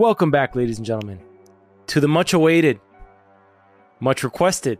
[0.00, 1.20] Welcome back, ladies and gentlemen,
[1.88, 2.80] to the much awaited,
[4.00, 4.78] much requested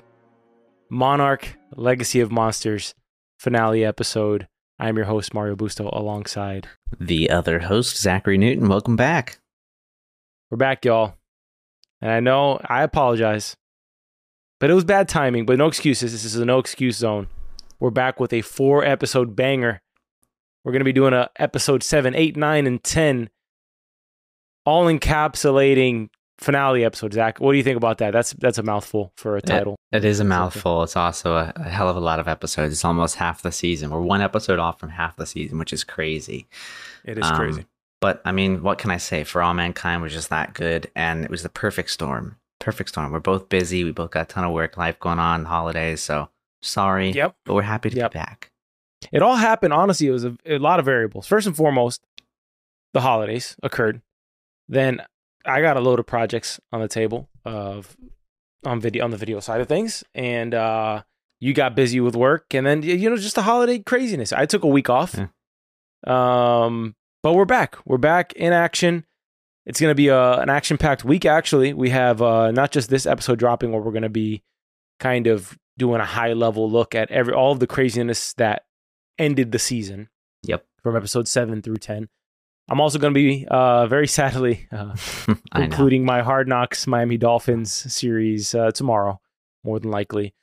[0.88, 2.94] Monarch Legacy of Monsters
[3.38, 4.48] finale episode.
[4.78, 6.68] I'm your host, Mario Busto, alongside.
[6.98, 8.66] The other host, Zachary Newton.
[8.66, 9.40] Welcome back.
[10.50, 11.16] We're back, y'all.
[12.00, 13.58] And I know I apologize,
[14.58, 16.12] but it was bad timing, but no excuses.
[16.12, 17.28] This is a no excuse zone.
[17.78, 19.82] We're back with a four episode banger.
[20.64, 23.28] We're going to be doing a episode seven, eight, nine, and 10
[24.64, 26.08] all encapsulating
[26.38, 27.12] finale episode.
[27.12, 28.12] Zach, what do you think about that?
[28.12, 29.76] That's that's a mouthful for a title.
[29.92, 30.82] it, it is a mouthful.
[30.82, 32.72] It's also a, a, hell of a lot of episodes.
[32.72, 33.90] It's almost half the season.
[33.90, 36.48] We're one episode off from half the season, which is crazy.
[37.04, 37.66] It is um, crazy.
[38.00, 39.24] But I mean, what can I say?
[39.24, 42.36] For All Mankind was just that good, and it was the perfect storm.
[42.58, 43.12] Perfect storm.
[43.12, 43.84] We're both busy.
[43.84, 46.00] We both got a ton of work, life going on, holidays.
[46.00, 46.28] So
[46.62, 47.10] sorry.
[47.10, 47.36] Yep.
[47.44, 48.12] But we're happy to yep.
[48.12, 48.50] be back.
[49.12, 49.72] It all happened.
[49.72, 51.26] Honestly, it was a, a lot of variables.
[51.26, 52.02] First and foremost,
[52.92, 54.02] the holidays occurred
[54.70, 55.02] then
[55.44, 57.96] I got a load of projects on the table of
[58.64, 61.02] on video on the video side of things, and uh,
[61.40, 64.32] you got busy with work, and then you know just the holiday craziness.
[64.32, 66.64] I took a week off, yeah.
[66.64, 67.76] um, but we're back.
[67.84, 69.04] We're back in action.
[69.66, 71.26] It's going to be a, an action packed week.
[71.26, 74.44] Actually, we have uh, not just this episode dropping, where we're going to be
[75.00, 78.66] kind of doing a high level look at every all of the craziness that
[79.18, 80.10] ended the season.
[80.44, 82.08] Yep, from episode seven through ten.
[82.70, 84.94] I'm also going to be uh, very sadly uh,
[85.54, 89.20] concluding my Hard Knocks Miami Dolphins series uh, tomorrow,
[89.64, 90.34] more than likely.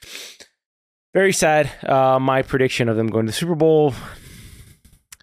[1.13, 1.71] Very sad.
[1.87, 3.93] Uh, my prediction of them going to the Super Bowl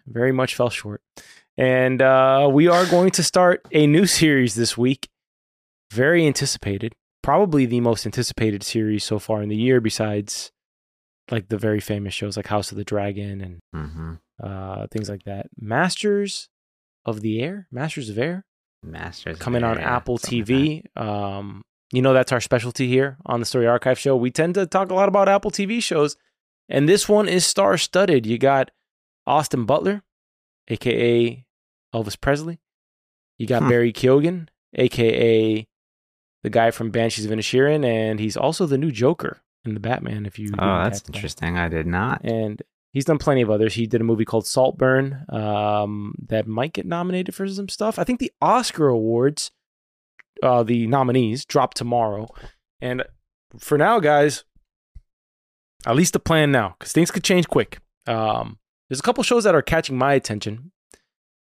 [0.07, 1.03] very much fell short.
[1.59, 5.09] And uh, we are going to start a new series this week.
[5.93, 6.95] Very anticipated.
[7.23, 10.53] Probably the most anticipated series so far in the year, besides
[11.31, 14.15] like the very famous shows like House of the Dragon and mm-hmm.
[14.43, 15.49] uh, things like that.
[15.59, 16.49] Masters
[17.07, 18.45] of the Air, Masters of Air,
[18.83, 20.83] Masters coming Air, on yeah, Apple TV.
[20.97, 24.17] Like um, you know that's our specialty here on the Story Archive Show.
[24.17, 26.17] We tend to talk a lot about Apple TV shows,
[26.69, 28.27] and this one is star-studded.
[28.27, 28.71] You got
[29.27, 30.03] Austin Butler,
[30.69, 31.45] aka
[31.95, 32.61] Elvis Presley.
[33.39, 33.69] You got hmm.
[33.69, 35.67] Barry Keoghan, aka
[36.43, 40.27] the guy from Banshees of Inisherin, and he's also the new Joker in the Batman.
[40.27, 41.55] If you oh, that's interesting.
[41.55, 41.65] That.
[41.65, 42.23] I did not.
[42.23, 42.63] And
[42.95, 43.75] He's done plenty of others.
[43.75, 47.99] He did a movie called Saltburn um, that might get nominated for some stuff.
[47.99, 49.51] I think the Oscar awards,
[50.45, 52.29] uh, the nominees, drop tomorrow.
[52.81, 53.03] And
[53.59, 54.45] for now, guys,
[55.85, 57.81] at least the plan now, because things could change quick.
[58.07, 60.71] Um, there's a couple shows that are catching my attention.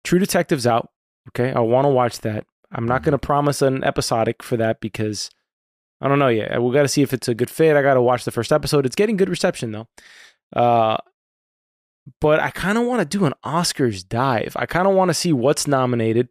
[0.03, 0.89] True Detective's out.
[1.29, 2.47] Okay, I want to watch that.
[2.73, 5.29] I'm not going to promise an episodic for that because
[6.01, 6.63] I don't know yet.
[6.63, 7.77] We got to see if it's a good fit.
[7.77, 8.87] I got to watch the first episode.
[8.87, 9.89] It's getting good reception though.
[10.55, 10.97] Uh,
[12.21, 14.57] but I kind of want to do an Oscars dive.
[14.57, 16.29] I kind of want to see what's nominated.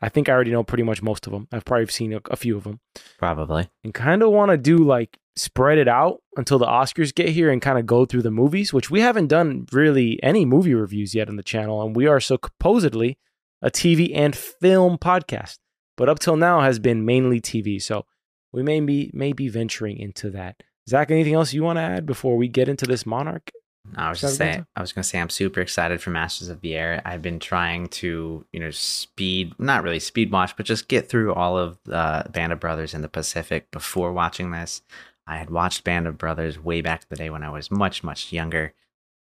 [0.00, 1.46] I think I already know pretty much most of them.
[1.52, 2.80] I've probably seen a, a few of them.
[3.18, 3.70] Probably.
[3.84, 7.50] And kind of want to do like spread it out until the Oscars get here
[7.50, 11.14] and kind of go through the movies, which we haven't done really any movie reviews
[11.14, 11.82] yet on the channel.
[11.82, 13.16] And we are so supposedly
[13.62, 15.58] a TV and film podcast,
[15.96, 17.80] but up till now has been mainly TV.
[17.80, 18.04] So
[18.52, 20.56] we may be, may be venturing into that.
[20.88, 23.52] Zach, anything else you want to add before we get into this Monarch
[23.96, 26.60] I was just saying, I was going to say, I'm super excited for Masters of
[26.60, 27.02] the Air.
[27.04, 31.34] I've been trying to, you know, speed, not really speed watch, but just get through
[31.34, 34.82] all of uh, Band of Brothers in the Pacific before watching this.
[35.26, 38.02] I had watched Band of Brothers way back in the day when I was much,
[38.02, 38.72] much younger.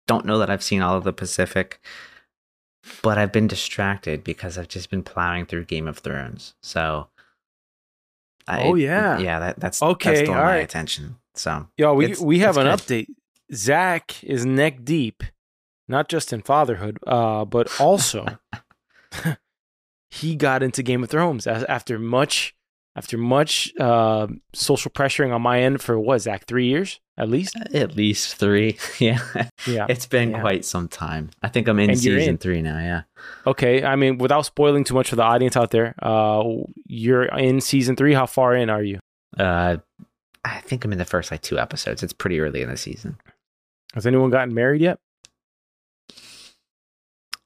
[0.06, 1.80] Don't know that I've seen all of the Pacific,
[3.02, 6.54] but I've been distracted because I've just been plowing through Game of Thrones.
[6.62, 7.08] So,
[8.46, 10.16] I, oh yeah, yeah, that, that's okay.
[10.16, 10.56] That's all my right.
[10.56, 11.16] attention.
[11.34, 12.78] So, yo, we we have an good.
[12.78, 13.06] update.
[13.52, 15.22] Zach is neck deep,
[15.88, 18.26] not just in fatherhood, uh, but also
[20.10, 22.54] he got into Game of Thrones after much
[22.96, 27.56] after much uh, social pressuring on my end for what Zach three years at least.
[27.72, 29.20] At least three, yeah,
[29.66, 29.86] yeah.
[29.88, 30.40] It's been yeah.
[30.40, 31.30] quite some time.
[31.42, 32.38] I think I'm in and season in.
[32.38, 32.78] three now.
[32.78, 33.02] Yeah.
[33.46, 36.42] Okay, I mean, without spoiling too much for the audience out there, uh,
[36.86, 38.14] you're in season three.
[38.14, 38.98] How far in are you?
[39.38, 39.78] Uh,
[40.44, 42.02] I think I'm in the first like two episodes.
[42.02, 43.16] It's pretty early in the season.
[43.94, 44.98] Has anyone gotten married yet?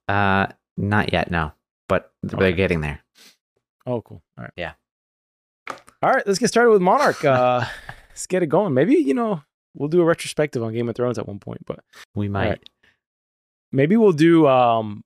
[0.09, 0.47] Uh,
[0.77, 1.53] not yet, no,
[1.89, 2.57] but they're Okay.
[2.57, 3.01] getting there.
[3.87, 4.23] Oh, cool.
[4.37, 4.53] All right.
[4.57, 4.73] Yeah.
[6.03, 7.25] All right, let's get started with Monarch.
[7.25, 7.65] Uh,
[8.11, 8.73] let's get it going.
[8.73, 9.43] Maybe you know
[9.75, 11.81] we'll do a retrospective on Game of Thrones at one point, but
[12.15, 12.49] We might.
[12.49, 12.69] right.
[13.73, 15.05] maybe we'll do um,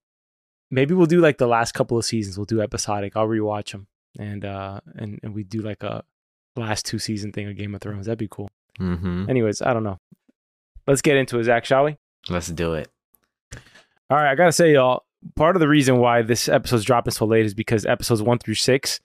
[0.71, 2.37] maybe we'll do like the last couple of seasons.
[2.37, 3.17] We'll do episodic.
[3.17, 3.87] I'll rewatch them,
[4.19, 6.05] and uh, and and we do like a
[6.57, 8.07] last two season thing of Game of Thrones.
[8.07, 8.51] That'd be cool.
[8.79, 9.31] Mm-hmm.
[9.31, 9.99] Anyways, I don't know.
[10.87, 11.97] Let's get into it, Zach, shall we?
[12.29, 12.89] Let's do it.
[14.11, 15.05] All right, I gotta say, y'all.
[15.37, 18.55] Part of the reason why this episode's dropping so late is because episodes one through
[18.55, 19.01] six,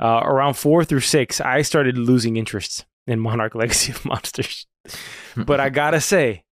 [0.00, 4.66] uh, around four through six, I started losing interest in Monarch Legacy of Monsters.
[5.36, 6.44] but I gotta say,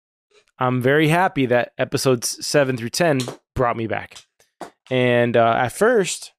[0.59, 3.21] I'm very happy that episodes seven through ten
[3.55, 4.19] brought me back.
[4.91, 6.33] And uh, at first,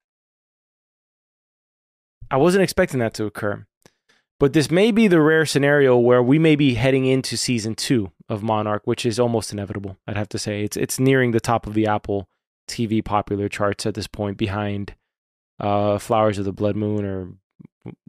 [2.30, 3.66] I wasn't expecting that to occur.
[4.40, 8.12] But this may be the rare scenario where we may be heading into season two
[8.30, 9.98] of Monarch, which is almost inevitable.
[10.08, 12.30] I'd have to say it's it's nearing the top of the Apple
[12.68, 14.94] TV popular charts at this point, behind
[15.60, 17.34] uh, Flowers of the Blood Moon or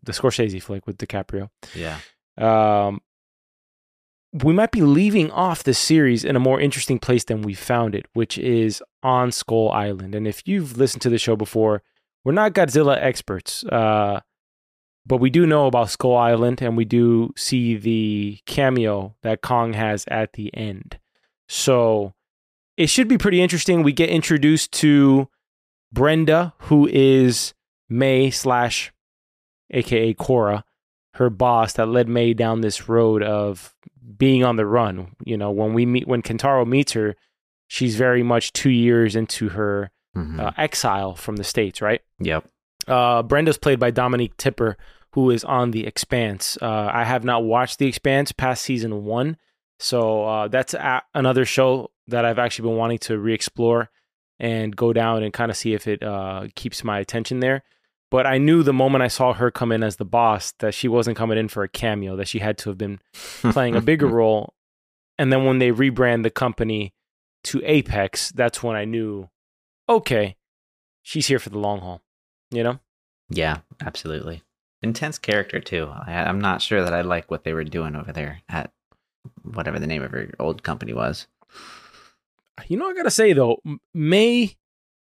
[0.02, 1.98] the Scorsese flick with DiCaprio yeah.
[2.36, 3.00] um,
[4.32, 7.94] we might be leaving off this series in a more interesting place than we found
[7.94, 10.14] it, which is on Skull Island.
[10.14, 11.82] And if you've listened to the show before,
[12.24, 14.20] we're not Godzilla experts, uh,
[15.08, 19.72] but we do know about Skull Island, and we do see the cameo that Kong
[19.72, 20.98] has at the end.
[21.48, 22.12] So
[22.76, 23.82] it should be pretty interesting.
[23.82, 25.28] We get introduced to
[25.92, 27.54] Brenda, who is
[27.88, 28.92] May slash,
[29.70, 30.64] aka Cora,
[31.14, 33.74] her boss that led May down this road of
[34.16, 35.16] being on the run.
[35.24, 37.16] You know, when we meet, when Kentaro meets her,
[37.66, 40.40] she's very much two years into her Mhm.
[40.40, 42.00] uh, exile from the states, right?
[42.18, 42.48] yep.
[42.86, 44.76] Uh, Brenda's played by Dominique Tipper,
[45.12, 46.58] who is on The Expanse.
[46.60, 49.36] Uh, I have not watched The Expanse past season one,
[49.78, 53.90] so uh, that's a- another show that I've actually been wanting to re-explore
[54.38, 57.62] and go down and kind of see if it uh, keeps my attention there.
[58.10, 60.88] But I knew the moment I saw her come in as the boss that she
[60.88, 64.06] wasn't coming in for a cameo; that she had to have been playing a bigger
[64.06, 64.54] role.
[65.18, 66.94] And then when they rebrand the company
[67.44, 69.28] to Apex, that's when I knew,
[69.88, 70.36] okay,
[71.02, 72.00] she's here for the long haul.
[72.50, 72.78] You know?
[73.28, 74.42] Yeah, absolutely.
[74.82, 75.90] Intense character too.
[75.92, 78.72] I, I'm not sure that I like what they were doing over there at
[79.42, 81.26] whatever the name of her old company was.
[82.66, 83.60] You know, I gotta say though,
[83.94, 84.56] May,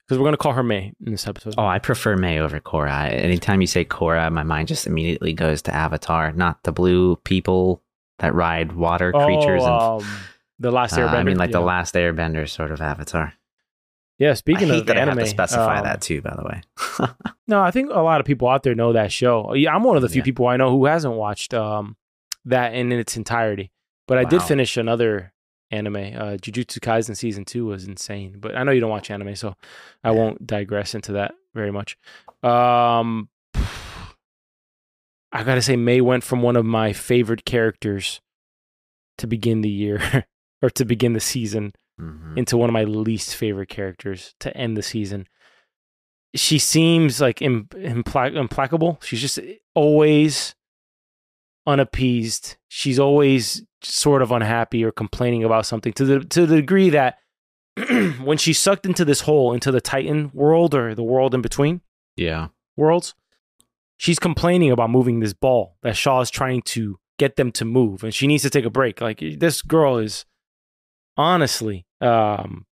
[0.08, 1.56] because we're gonna call her May in this episode.
[1.58, 3.12] Oh, I prefer May over Korra.
[3.12, 7.82] Anytime you say Korra, my mind just immediately goes to Avatar, not the blue people
[8.20, 9.62] that ride water creatures.
[9.64, 10.18] Oh, and um,
[10.60, 11.16] the last uh, Airbender.
[11.16, 11.60] I mean, like yeah.
[11.60, 13.34] the last Airbender sort of Avatar.
[14.24, 16.22] Yeah, speaking I hate of that anime, I have to specify um, that too.
[16.22, 17.08] By the way,
[17.48, 19.54] No, I think a lot of people out there know that show.
[19.54, 20.24] Yeah, I'm one of the few Yeah.
[20.26, 21.98] people I know who hasn't watched um,
[22.46, 23.72] that in its entirety.
[24.08, 25.34] But I did finish another
[25.72, 25.96] anime.
[25.96, 28.38] Uh, Jujutsu Kaisen season two was insane.
[28.40, 29.56] But I know you don't watch anime, so
[30.04, 30.16] I Yeah.
[30.18, 31.98] won't digress into that very much.
[32.44, 33.30] Um,
[35.32, 38.22] I gotta say, May went from one of my favorite characters
[39.18, 40.26] to begin the year
[40.62, 42.38] or to begin the season Mhm.
[42.38, 45.28] into one of my least favorite characters to end the season.
[46.36, 49.00] She seems like Im- impla- implacable.
[49.04, 49.40] She's just
[49.76, 50.56] always
[51.66, 52.58] unappeased.
[52.68, 57.18] She's always sort of unhappy or complaining about something to the to the degree that
[58.24, 61.82] when she's sucked into this hole into the Titan world or the world in between
[62.16, 63.16] yeah, worlds,
[63.98, 68.04] she's complaining about moving this ball that Shaw is trying to get them to move,
[68.04, 69.02] and she needs to take a break.
[69.02, 70.26] Like this girl is
[71.18, 72.66] honestly, um,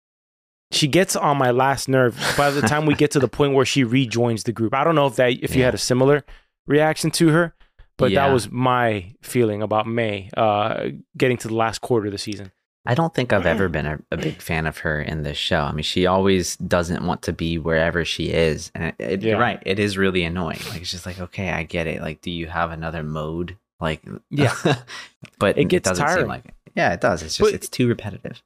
[0.72, 3.64] she gets on my last nerve by the time we get to the point where
[3.64, 4.74] she rejoins the group.
[4.74, 6.24] I don't know if that if you had a similar
[6.66, 7.54] reaction to her,
[7.96, 12.18] but that was my feeling about May uh, getting to the last quarter of the
[12.18, 12.52] season.
[12.86, 15.60] I don't think I've ever been a, a big fan of her in this show.
[15.60, 19.30] I mean, she always doesn't want to be wherever she is, and it, it, Yeah.
[19.32, 19.62] you're right.
[19.66, 20.60] It is really annoying.
[20.70, 22.00] Like it's just like, okay, I get it.
[22.00, 23.58] Like, do you have another mode?
[23.80, 24.54] Like, Yeah.
[25.38, 26.22] but It gets doesn't tiring.
[26.22, 26.54] seem like it.
[26.74, 27.22] Yeah, it does.
[27.22, 28.42] It's just But- it's too repetitive.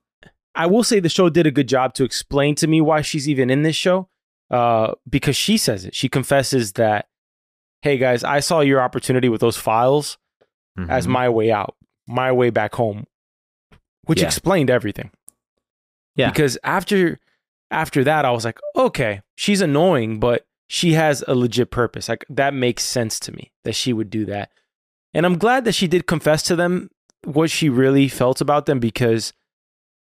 [0.57, 3.29] I will say the show did a good job to explain to me why she's
[3.29, 4.09] even in this show.
[4.51, 5.95] Uh, because she says it.
[5.97, 7.09] She confesses that,
[7.83, 10.17] hey guys, I saw your opportunity with those files
[10.89, 11.11] as Mhm.
[11.11, 11.75] my way out,
[12.07, 13.07] my way back home,
[14.05, 14.27] which Yeah.
[14.27, 15.11] explained everything.
[16.15, 16.31] Yeah.
[16.31, 17.19] Because after
[17.71, 22.09] after that, I was like, okay, she's annoying, but she has a legit purpose.
[22.09, 24.53] Like that makes sense to me that she would do that.
[25.13, 26.91] And I'm glad that she did confess to them
[27.27, 29.33] what she really felt about them because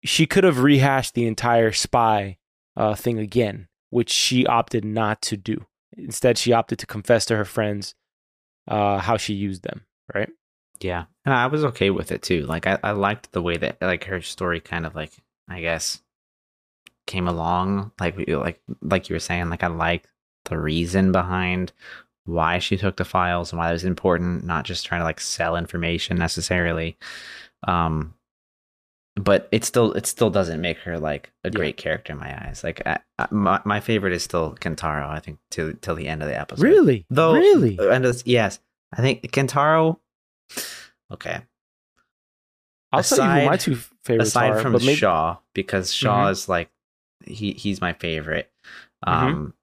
[0.04, 2.38] she could have rehashed the entire spy
[2.76, 5.66] uh, thing again, which she opted not to do.
[5.96, 7.94] Instead, she opted to confess to her friends
[8.68, 10.30] uh, how she used them, right?
[10.80, 12.42] Yeah, and I was okay with it too.
[12.42, 15.12] Like I, I liked the way that like her story kind of like
[15.48, 16.02] I guess
[17.06, 17.92] came along.
[17.98, 20.06] Like like like you were saying, like I like
[20.44, 21.72] the reason behind
[22.26, 25.20] why she took the files and why it was important, not just trying to like
[25.20, 26.96] sell information necessarily.
[27.66, 28.14] Um,
[29.18, 31.56] but it still it still doesn't make her like a Yeah.
[31.56, 32.62] great character in my eyes.
[32.62, 35.08] Like I, I, my my favorite is still Kentaro.
[35.08, 36.62] I think till till the end of the episode.
[36.62, 37.06] Really?
[37.08, 37.78] Though really?
[37.80, 38.60] and it's, yes,
[38.92, 39.98] I think Kentaro.
[41.12, 41.40] Okay,
[42.92, 44.60] I'll tell you who my two favorites aside are.
[44.60, 46.30] from maybe, Shaw, because Shaw Mhm.
[46.32, 46.70] is like
[47.24, 48.50] he he's my favorite.
[49.06, 49.12] Mhm.
[49.12, 49.54] Um,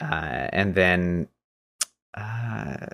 [0.00, 1.28] uh, and then
[2.18, 2.86] uh,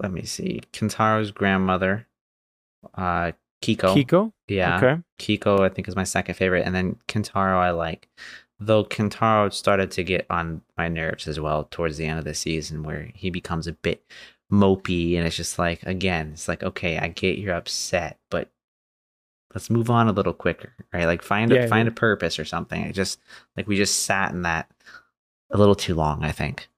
[0.00, 2.06] let me see, Kentaro's grandmother,
[2.94, 3.94] uh, Kiko.
[3.94, 4.32] Kiko.
[4.48, 5.02] Yeah, Okay.
[5.18, 8.08] Kiko, I think is my second favorite, and then Kentaro I like.
[8.58, 12.34] Though Kentaro started to get on my nerves as well towards the end of the
[12.34, 14.04] season, where he becomes a bit
[14.52, 18.50] mopey, and it's just like again, it's like okay, I get you're upset, but
[19.54, 21.06] let's move on a little quicker, right?
[21.06, 21.92] Like find Yeah, a find yeah.
[21.92, 22.82] a purpose or something.
[22.82, 23.20] It just
[23.56, 24.70] like we just sat in that
[25.50, 26.68] a little too long, I think.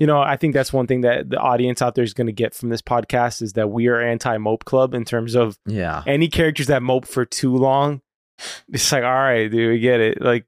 [0.00, 2.32] You know, I think that's one thing that the audience out there is going to
[2.32, 6.02] get from this podcast is that we are anti mope club in terms of Yeah,
[6.06, 8.00] any characters that mope for too long.
[8.72, 10.22] It's like, all right, dude, we get it.
[10.22, 10.46] Like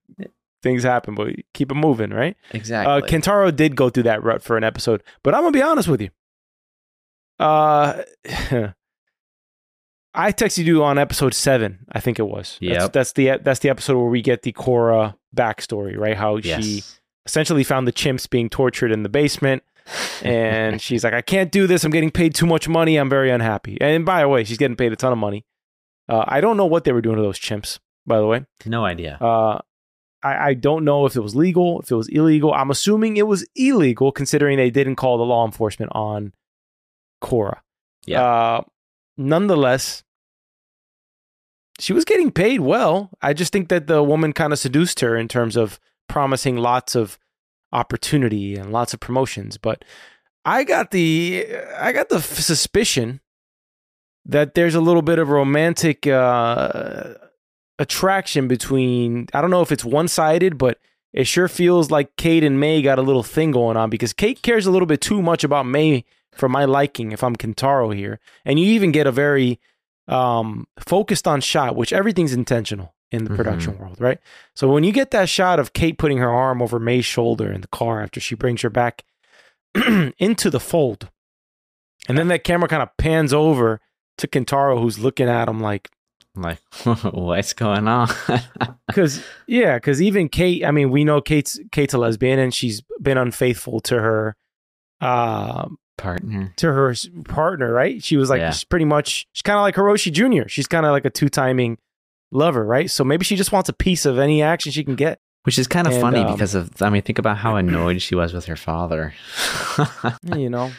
[0.63, 2.35] things happen, but keep it moving, right?
[2.53, 2.91] exactly.
[2.91, 5.89] Uh, Kentaro did go through that rut for an episode, but I'm gonna be honest
[5.89, 6.09] with you.
[7.39, 8.03] Uh,
[10.15, 12.59] I texted you on episode seven, I think it was.
[12.79, 16.17] That's, that's the that's the episode where we get the Cora backstory, right?
[16.17, 16.65] How yes.
[16.65, 16.83] she
[17.27, 19.63] essentially found the chimps being tortured in the basement,
[20.23, 21.85] and she's like, "I can't do this.
[21.85, 22.97] I'm getting paid too much money.
[22.97, 25.45] I'm very unhappy." And by the way, she's getting paid a ton of money.
[26.09, 27.79] Uh, I don't know what they were doing to those chimps.
[28.07, 29.17] By the way, no idea.
[29.21, 29.61] uh,
[30.25, 32.53] I, I don't know if it was legal, if it was illegal.
[32.53, 36.33] I'm assuming it was illegal, considering they didn't call the law enforcement on
[37.21, 37.63] Cora.
[38.07, 38.23] Yeah.
[38.23, 38.63] Uh,
[39.17, 40.03] nonetheless,
[41.79, 43.11] she was getting paid well.
[43.21, 45.81] I just think that the woman kind of seduced her in terms of
[46.13, 47.19] promising lots of
[47.73, 49.57] opportunity and lots of promotions.
[49.57, 49.83] But
[50.45, 51.47] I got the
[51.79, 53.21] I got the suspicion
[54.27, 57.15] that there's a little bit of romantic uh,
[57.79, 59.27] attraction between.
[59.33, 60.79] I don't know if it's one sided, but
[61.15, 64.43] it sure feels like Kate and May got a little thing going on because Kate
[64.43, 67.13] cares a little bit too much about May for my liking.
[67.13, 69.59] If I'm Kentaro here, and you even get a very
[70.09, 73.37] um, focused on shot, which everything's intentional in the Mhm.
[73.37, 74.19] production world, right?
[74.55, 77.61] So when you get that shot of Kate putting her arm over May's shoulder in
[77.61, 79.05] the car after she brings her back
[80.19, 81.11] into the fold,
[82.09, 83.81] and then that camera kind of pans over
[84.19, 85.89] to Kentaro, who's looking at him like,
[86.35, 86.59] like,
[87.13, 88.09] what's going on?
[88.89, 92.83] because yeah, because even Kate, I mean, we know Kate's Kate's a lesbian and she's
[93.01, 94.37] been unfaithful to her,
[95.01, 96.53] um, Partner.
[96.57, 96.95] to her
[97.27, 98.03] partner, right?
[98.03, 98.51] She was like Yeah.
[98.51, 100.49] she's pretty much she's kind of like Hiroshi Jr.
[100.49, 101.77] She's kind of like a two timing
[102.33, 102.91] lover, right?
[102.91, 105.19] So maybe she just wants a piece of any action she can get.
[105.45, 108.01] Which is kind of And, funny um, because of, I mean, think about how annoyed
[108.01, 109.13] she was with her father.
[110.37, 110.71] you know,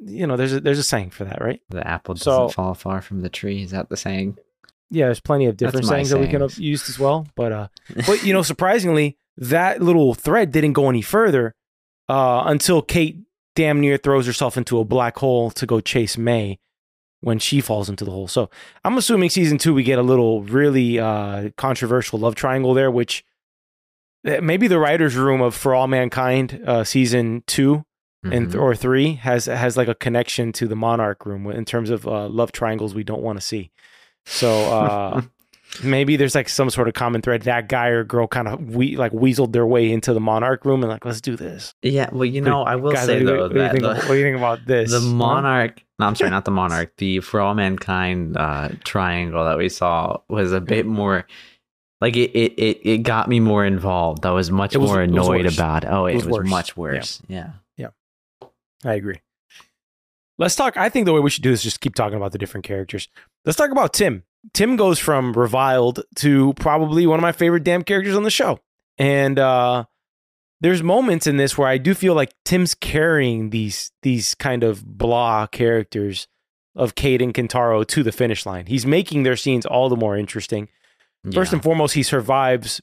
[0.00, 1.60] you know, there's a, there's a saying for that, right?
[1.68, 3.62] the apple doesn't So- fall far from the tree.
[3.62, 4.38] Is that the saying?
[4.88, 7.26] Yeah, there's plenty of different my sayings that we can have used as well.
[7.34, 7.68] But uh,
[8.06, 11.54] but you know, surprisingly, that little thread didn't go any further
[12.08, 13.18] uh, until Kate
[13.56, 16.58] damn near throws herself into a black hole to go chase May
[17.26, 18.28] when she falls into the hole.
[18.28, 18.48] So
[18.84, 23.24] I'm assuming season two we get a little really uh, controversial love triangle there, which
[24.24, 27.84] eh, maybe the writers' room of For All Mankind uh, season two
[28.22, 28.60] and Mhm.
[28.60, 32.28] or three has has like a connection to the Monarch room in terms of uh,
[32.28, 33.70] love triangles we don't want to see.
[34.24, 35.22] So uh,
[35.82, 37.42] maybe there's like some sort of common thread.
[37.42, 40.82] That guy or girl kind of we like weaseled their way into the Monarch room
[40.82, 41.74] and like let's do this.
[41.82, 43.60] yeah, well, you know, I will Guys, say what, do you- though what do you
[43.62, 44.90] that think, the, what do you think about this?
[44.90, 49.58] the monarch, no, I'm sorry, not the monarch, the For All Mankind uh, triangle that
[49.58, 51.26] we saw was a bit more.
[52.00, 54.26] Like it, it, it, it got me more involved.
[54.26, 55.88] I was much was- more annoyed about it.
[55.90, 56.48] Oh, it, It was was, worse.
[56.50, 57.22] much worse.
[57.26, 57.50] Yeah.
[57.78, 57.88] Yeah.
[58.84, 59.20] I agree.
[60.38, 60.76] Let's talk.
[60.76, 62.64] I think the way we should do this is just keep talking about the different
[62.64, 63.08] characters.
[63.46, 64.24] Let's talk about Tim.
[64.54, 68.60] Tim goes from reviled to probably one of my favorite damn characters on the show.
[68.98, 69.84] And uh
[70.60, 74.84] there's moments in this where I do feel like Tim's carrying these these kind of
[74.84, 76.28] blah characters
[76.74, 78.66] of Kate and Kentaro to the finish line.
[78.66, 80.68] He's making their scenes all the more interesting.
[81.32, 82.80] First and foremost, he survives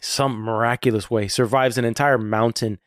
[0.00, 2.78] some miraculous way, survives an entire mountain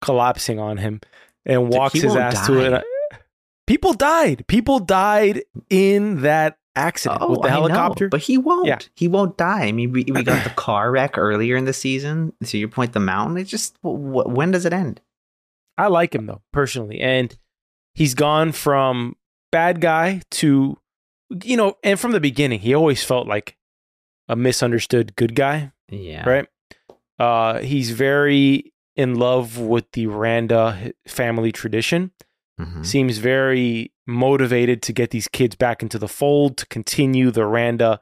[0.00, 1.00] collapsing on him
[1.44, 2.84] and walks his ass to it.
[3.66, 4.46] People died.
[4.46, 8.08] People died in that accident with the Oh, I know, helicopter.
[8.08, 8.66] but he won't.
[8.66, 8.78] Yeah.
[8.96, 9.64] He won't die.
[9.64, 12.32] I mean, we, we got the car wreck earlier in the season.
[12.44, 13.36] To your point, the mountain.
[13.36, 15.00] It just wh- when does it end?
[15.76, 17.00] I like him though, personally.
[17.00, 17.36] And
[17.94, 19.16] he's gone from
[19.52, 20.76] bad guy to,
[21.44, 23.56] you know, and from the beginning, he always felt like
[24.28, 26.28] a misunderstood good guy, Yeah.
[26.28, 26.46] right?
[27.18, 32.10] Uh, he's very in love with the Randa family tradition.
[32.58, 32.84] Mhm.
[32.84, 38.00] Seems very motivated to get these kids back into the fold to continue the Randa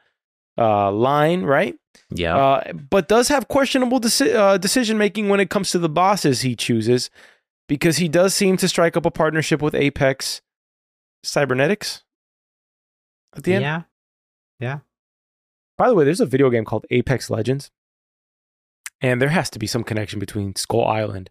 [0.58, 1.74] uh, line, right?
[2.10, 2.34] Yep.
[2.34, 6.40] Uh, but does have questionable deci- uh, decision making when it comes to the bosses
[6.40, 7.10] he chooses,
[7.68, 10.40] because he does seem to strike up a partnership with Apex
[11.22, 12.04] Cybernetics
[13.34, 13.62] at the end.
[13.62, 13.82] Yeah.
[14.60, 14.78] Yeah.
[15.76, 17.70] By the way, there's a video game called Apex Legends,
[19.02, 21.28] and there has to be some connection between Skull Island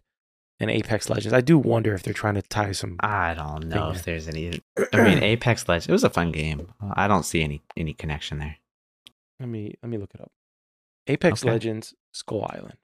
[0.60, 1.32] and Apex Legends.
[1.32, 2.96] I do wonder if they're trying to tie some.
[3.00, 4.60] I don't know if there's any.
[4.92, 5.88] I mean, Apex Legends.
[5.88, 6.72] It was a fun game.
[6.94, 8.56] I don't see any any connection there.
[9.40, 10.30] Let me let me look it up.
[11.06, 11.52] Apex Okay.
[11.52, 12.76] Legends Skull Island.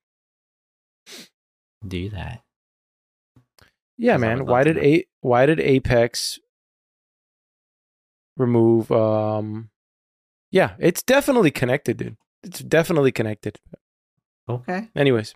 [1.87, 2.43] Do that.
[3.99, 4.47] Yeah, man.
[4.47, 6.39] Why did a why did Apex
[8.37, 9.71] remove um
[10.51, 12.17] Yeah, it's definitely connected, dude.
[12.43, 13.59] It's definitely connected.
[14.49, 14.89] Okay.
[14.97, 15.35] Anyways,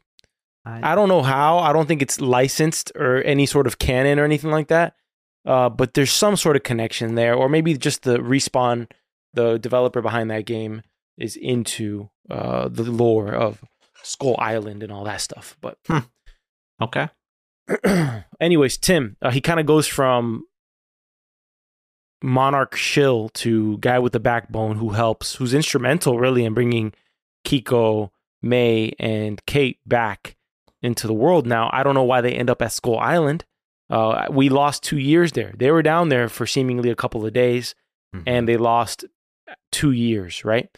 [0.66, 1.58] I, I don't know how.
[1.58, 4.96] I don't think it's licensed or any sort of canon or anything like that.
[5.46, 8.90] Uh, but there's some sort of connection there, or maybe just the respawn,
[9.32, 10.82] the developer behind that game,
[11.16, 13.64] is into uh, the lore of
[14.02, 15.56] Skull Island and all that stuff.
[15.60, 15.78] But
[16.82, 17.08] okay.
[18.40, 20.46] anyways, Tim, uh, he kind of goes from
[22.22, 26.92] Monarch Shill to guy with the backbone who helps, who's instrumental really in bringing
[27.44, 28.10] Kiko,
[28.42, 30.35] May, and Kate back
[30.86, 31.46] into the world.
[31.46, 33.44] Now, I don't know why they end up at Skull Island.
[33.90, 35.52] Uh, we lost two years there.
[35.56, 37.74] They were down there for seemingly a couple of days,
[38.14, 38.22] Mhm.
[38.26, 39.04] and they lost
[39.70, 40.68] two years, right?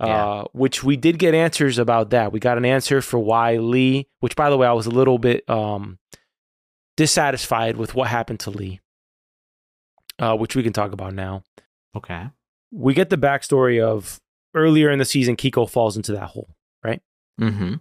[0.00, 0.06] Yeah.
[0.26, 2.32] Uh, which we did get answers about that.
[2.32, 5.18] We got an answer for why Lee, which by the way, I was a little
[5.18, 5.98] bit um,
[6.96, 8.80] dissatisfied with what happened to Lee,
[10.18, 11.42] uh, which we can talk about now.
[11.96, 12.28] okay.
[12.72, 14.20] We get the backstory of
[14.54, 17.02] earlier in the season, Kiko falls into that hole, right?
[17.40, 17.74] Mm-hmm.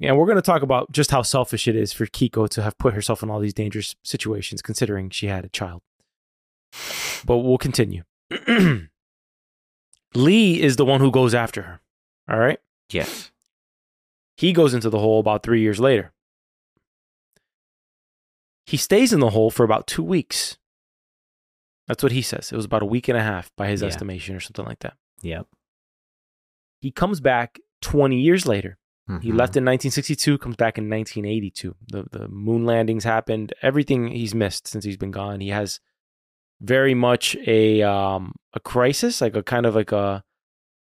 [0.00, 2.78] And we're going to talk about just how selfish it is for Kiko to have
[2.78, 5.82] put herself in all these dangerous situations, considering she had a child.
[7.24, 8.02] But we'll continue.
[10.14, 11.80] Lee is the one who goes after her.
[12.28, 12.58] All right.
[12.90, 13.30] Yes.
[14.36, 16.12] He goes into the hole about three years later.
[18.66, 20.58] He stays in the hole for about two weeks.
[21.86, 22.52] That's what he says.
[22.52, 23.88] It was about a week and a half by his Yeah.
[23.88, 24.96] estimation or something like that.
[25.22, 25.46] Yep.
[26.80, 28.77] He comes back 20 years later.
[29.22, 29.38] He Mhm.
[29.38, 31.74] left in 1962, comes back in 1982.
[31.88, 33.54] The, the moon landings happened.
[33.62, 35.40] Everything he's missed since he's been gone.
[35.40, 35.80] He has
[36.60, 40.22] very much a um, a crisis, like a kind of like a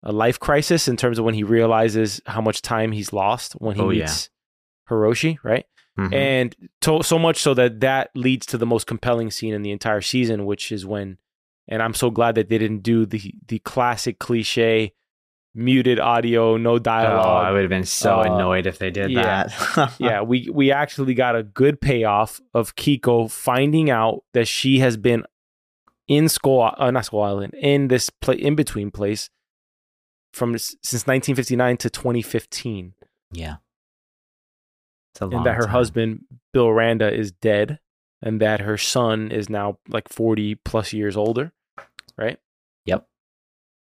[0.03, 3.75] a life crisis in terms of when he realizes how much time he's lost when
[3.75, 4.01] he Oh, yeah.
[4.05, 4.29] meets
[4.89, 5.65] Hiroshi, right?
[5.97, 6.13] Mhm.
[6.13, 9.71] and to, so much so that that leads to the most compelling scene in the
[9.71, 11.17] entire season, which is when,
[11.67, 14.93] and I'm so glad that they didn't do the the classic cliche,
[15.53, 17.25] muted audio, no dialogue.
[17.25, 17.47] Oh.
[17.47, 19.47] I would have been so Uh, annoyed if they did yeah.
[19.75, 19.93] that.
[19.99, 24.95] yeah, we we actually got a good payoff of Kiko finding out that she has
[24.97, 25.23] been
[26.07, 29.29] in Skull, uh, not Skull Island, in this pla- in between place
[30.33, 32.93] from since 1959 to 2015,
[33.33, 33.55] Yeah.
[35.13, 35.71] It's a long and that her time.
[35.71, 37.79] husband Bill Randa is dead,
[38.21, 41.51] and that her son is now like 40 plus years older,
[42.17, 42.39] right?
[42.85, 43.07] Yep.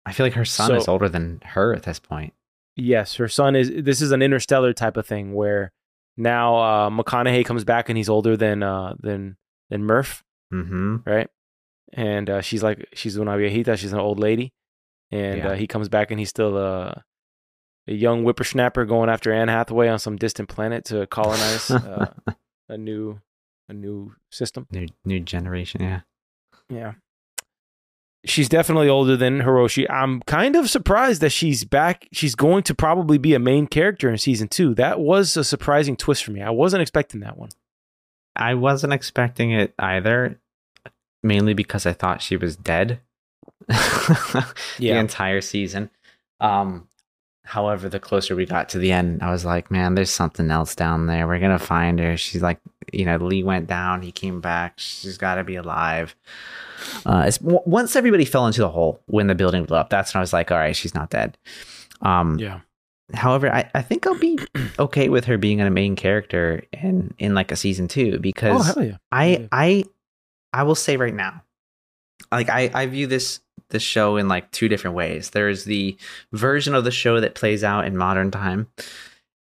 [0.08, 2.34] I feel like her son So- is older than her at this point.
[2.76, 3.72] Yes, her son is.
[3.76, 5.72] This is an interstellar type of thing where
[6.15, 9.36] now uh, McConaughey comes back and he's older than uh, than
[9.70, 10.24] than Murph.
[10.54, 10.98] Mm-hmm.
[11.06, 11.28] right?
[11.93, 14.54] And uh, she's like, she's una viejita, she's an old lady,
[15.12, 15.48] and Yeah.
[15.50, 17.04] uh, he comes back and he's still a,
[17.88, 22.13] a young whippersnapper going after Anne Hathaway on some distant planet to colonize uh,
[22.70, 23.20] a new
[23.70, 24.67] a new system.
[24.72, 25.82] New new generation.
[25.82, 26.02] Yeah.
[26.70, 26.93] Yeah.
[28.28, 29.90] She's definitely older than Hiroshi.
[29.90, 32.08] I'm kind of surprised that she's back.
[32.12, 34.74] She's going to probably be a main character in season two.
[34.76, 36.42] That was a surprising twist for me.
[36.42, 37.50] I wasn't expecting that one.
[38.36, 40.40] I wasn't expecting it either,
[41.24, 43.00] mainly because I thought she was dead
[43.68, 44.46] the
[44.80, 45.90] entire season.
[46.40, 46.87] Um,
[47.47, 50.75] however, the closer we got to the end, I was like, man, there's something else
[50.75, 51.27] down there.
[51.27, 52.17] We're gonna find her.
[52.17, 52.60] She's like,
[52.91, 54.73] you know, Lee went down, he came back.
[54.77, 56.15] She's got to be alive.
[57.05, 60.21] Uh, once everybody fell into the hole when the building blew up, that's when I
[60.21, 61.38] was like, all right, she's not dead.
[62.01, 62.60] Um, Yeah.
[63.13, 64.38] However, I, I think I'll be
[64.79, 68.83] okay with her being a main character in in like a season two because hell
[68.83, 68.97] yeah.
[69.12, 69.47] I Yeah.
[69.51, 69.86] I
[70.51, 71.41] I will say right now,
[72.31, 75.32] like I I view this this show in like two different ways.
[75.32, 75.97] There's the
[76.34, 78.67] version of the show that plays out in modern time,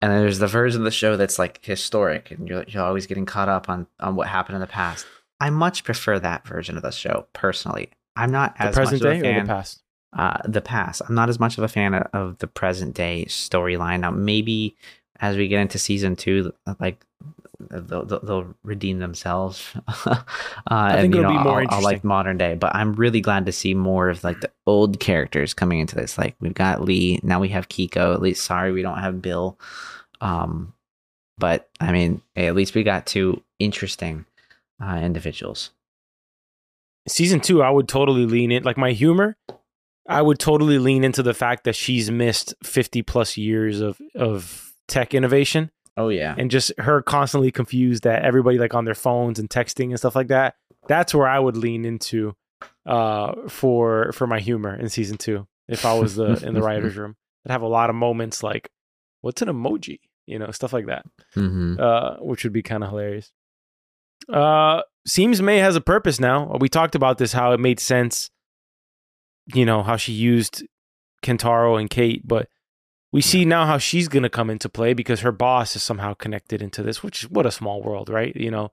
[0.00, 3.26] and there's the version of the show that's like historic, and you're you're always getting
[3.26, 5.06] caught up on on what happened in the past.
[5.40, 7.90] I much prefer that version of the show personally.
[8.16, 9.44] I'm not The as present much day of a or fan.
[9.46, 9.82] the past?
[10.16, 11.02] uh, the past.
[11.08, 14.00] I'm not as much of a fan of the present day storyline.
[14.00, 14.76] Now, maybe
[15.20, 17.04] as we get into season two, like
[17.58, 19.64] they'll, they'll, redeem themselves.
[20.06, 20.22] uh,
[20.66, 22.94] I think and, you it'll know, be more I'll, I'll like modern day, but I'm
[22.94, 26.18] really glad to see more of like the old characters coming into this.
[26.18, 28.14] Like we've got Lee, now we have Kiko.
[28.14, 29.58] At least, sorry, we don't have Bill.
[30.20, 30.74] Um,
[31.38, 34.26] but I mean, at least we got two interesting
[34.82, 35.70] uh, individuals.
[37.08, 38.62] season two, I would totally lean in.
[38.62, 39.36] Like my humor,
[40.08, 44.74] I would totally lean into the fact that she's missed 50 plus years of, of
[44.86, 49.38] tech innovation Oh yeah, and just her constantly confused that everybody like on their phones
[49.38, 50.56] and texting and stuff like that.
[50.88, 52.34] That's where I would lean into
[52.84, 55.46] uh, for for my humor in season two.
[55.68, 58.70] If I was the in the writers' room, I'd have a lot of moments like,
[59.20, 61.06] "What's an emoji?" You know, stuff like that.
[61.34, 63.32] hmm uh, which would be kind of hilarious.
[64.28, 66.56] Uh, seems May has a purpose now.
[66.60, 68.30] We talked about this, how it made sense,
[69.54, 70.64] you know, how she used
[71.22, 72.48] Kentaro and Kate, but
[73.14, 76.14] we see now how she's going to come into play because her boss is somehow
[76.14, 78.34] connected into this, which what a small world, right?
[78.34, 78.72] You know,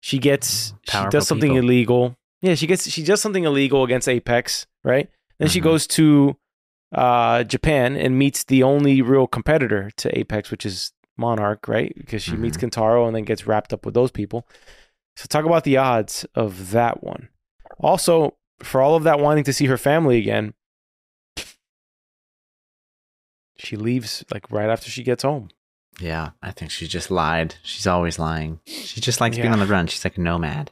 [0.00, 1.64] she gets, she does something people.
[1.64, 2.16] illegal.
[2.40, 5.08] Yeah, she gets, she does something illegal against Apex, right?
[5.38, 5.64] Then she Mhm.
[5.64, 6.36] goes to
[6.94, 11.92] uh, Japan and meets the only real competitor to Apex, which is Monarch, right?
[11.96, 14.46] Because she meets Kentaro and then gets wrapped up with those people.
[15.16, 17.28] So talk about the odds of that one.
[17.80, 20.54] Also, for all of that wanting to see her family again,
[23.62, 25.48] she leaves like right after she gets home.
[26.00, 27.54] Yeah, I think she just lied.
[27.62, 28.60] She's always lying.
[28.66, 29.86] She just likes being on the run.
[29.86, 30.70] She's like a nomad.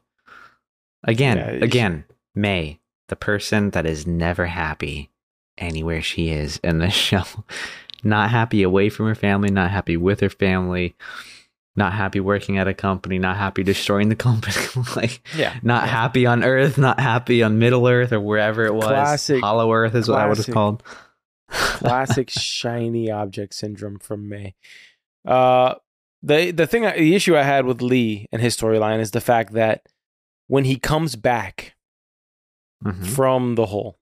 [1.05, 5.11] Again, Yeah, she- again, May, the person that is never happy
[5.59, 7.22] anywhere she is in this show.
[8.03, 10.96] Not happy away from her family, not happy with her family,
[11.76, 14.55] not happy working at a company, not happy destroying the company.
[14.96, 15.55] like Yeah.
[15.62, 18.87] not happy on Earth, not happy on Middle Earth or wherever it was.
[18.87, 20.83] Classic- Hollow Earth is what I would have called.
[21.50, 24.54] Classic shiny object syndrome from me.
[25.24, 25.74] Uh,
[26.22, 29.20] the the thing, I- the issue I had with Lee and his storyline is the
[29.20, 29.86] fact that
[30.46, 31.74] when he comes back
[32.84, 33.06] Mhm.
[33.06, 33.98] from the hole,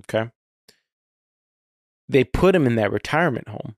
[0.00, 0.30] okay,
[2.08, 3.76] they put him in that retirement home,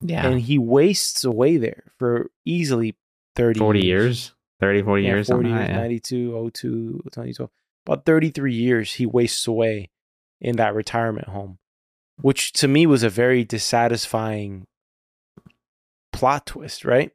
[0.00, 0.26] Yeah.
[0.26, 2.96] and he wastes away there for easily
[3.34, 5.80] thirty 40 years, 30, 40 yeah, years, 40 something years, that, yeah.
[5.80, 7.50] 92, 02, 2012.
[7.86, 9.90] About 33 years he wastes away
[10.40, 11.58] in that retirement home,
[12.20, 14.66] which to me was a very dissatisfying
[16.12, 17.10] plot twist, right?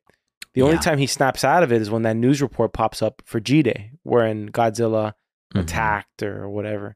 [0.54, 3.22] The only time he snaps out of it is when that news report pops up
[3.26, 5.14] for G Day, wherein Godzilla
[5.54, 5.62] Mhm.
[5.62, 6.96] attacked or whatever.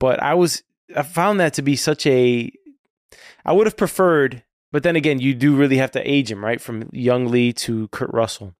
[0.00, 0.62] But I was,
[0.94, 2.50] I found that to be such a,
[3.44, 6.60] I would have preferred, but then again, you do really have to age him, right?
[6.60, 8.54] From young Lee to Kurt Russell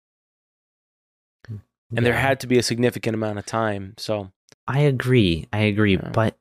[1.96, 3.94] and there had to be a significant amount of time.
[3.96, 4.30] So
[4.66, 5.46] I agree.
[5.52, 6.10] I agree, Yeah.
[6.12, 6.36] but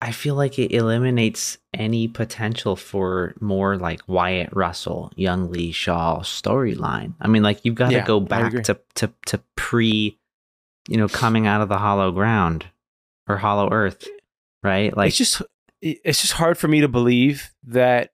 [0.00, 6.20] I feel like it eliminates any potential for more like Wyatt Russell, Young Lee Shaw
[6.20, 7.14] storyline.
[7.20, 10.18] I mean, like you've got to Yeah, go back to to to pre,
[10.88, 12.66] you know, coming out of the Hollow Ground
[13.26, 14.06] or Hollow Earth,
[14.62, 14.94] right?
[14.94, 15.42] Like it's just
[15.80, 18.12] it's just hard for me to believe that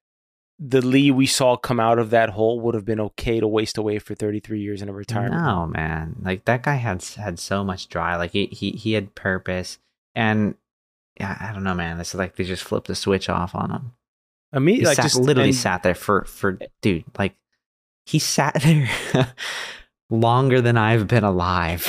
[0.59, 3.77] the Lee we saw come out of that hole would have been okay to waste
[3.77, 5.43] away for 33 years in a retirement.
[5.43, 6.15] No, man.
[6.23, 8.21] Like that guy had had so much drive.
[8.21, 9.79] Like he he he had purpose,
[10.15, 10.55] and
[11.19, 12.01] yeah, I don't know, man.
[12.01, 13.93] It's like they just flipped the switch off on him.
[14.53, 17.05] I mean, like sat, just literally and sat there for for dude.
[17.19, 17.35] Like
[18.07, 18.89] he sat there
[20.11, 21.83] longer than I've been alive.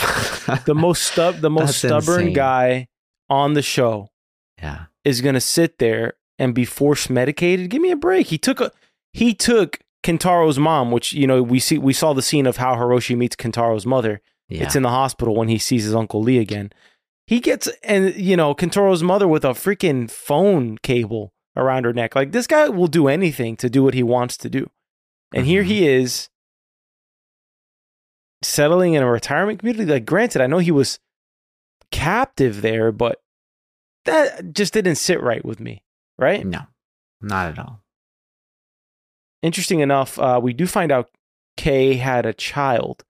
[0.66, 2.34] the most stub the most That's stubborn insane.
[2.34, 2.88] guy
[3.30, 4.10] on the show
[4.62, 7.70] yeah, is going to sit there and be force medicated.
[7.70, 8.28] Give me a break.
[8.28, 8.72] He took a
[9.12, 12.76] he took Kentaro's mom, which you know we see we saw the scene of how
[12.76, 14.22] Hiroshi meets Kentaro's mother.
[14.50, 14.64] yeah.
[14.64, 16.72] It's in the hospital when he sees his uncle Lee again.
[17.26, 22.16] He gets and you know Kentaro's mother with a freaking phone cable around her neck.
[22.16, 24.70] Like this guy will do anything to do what he wants to do.
[25.34, 25.68] And here Mhm.
[25.68, 26.30] he is
[28.42, 29.86] settling in a retirement community.
[29.92, 31.00] Like granted, I know he was
[31.92, 33.22] captive there, but
[34.06, 35.84] that just didn't sit right with me,
[36.18, 36.46] right?
[36.46, 36.62] no,
[37.22, 37.80] not at all.
[39.42, 41.10] interesting enough, uh, we do find out
[41.58, 43.04] Kay had a child.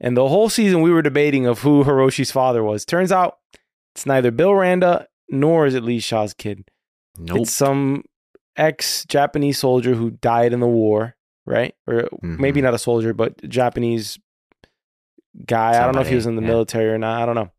[0.00, 2.84] And the whole season we were debating of who Hiroshi's father was.
[2.84, 3.38] Turns out
[3.94, 6.64] it's neither Bill Randa nor is it Lee Shaw's kid.
[7.18, 7.38] Nope.
[7.40, 8.04] It's some
[8.56, 11.74] ex Japanese soldier who died in the war, right?
[11.86, 12.64] Or maybe Mhm.
[12.64, 14.18] not a soldier, but Japanese
[15.44, 15.70] guy.
[15.80, 16.48] I don't know if he was in the yeah.
[16.48, 17.22] military or not.
[17.22, 17.50] I don't know.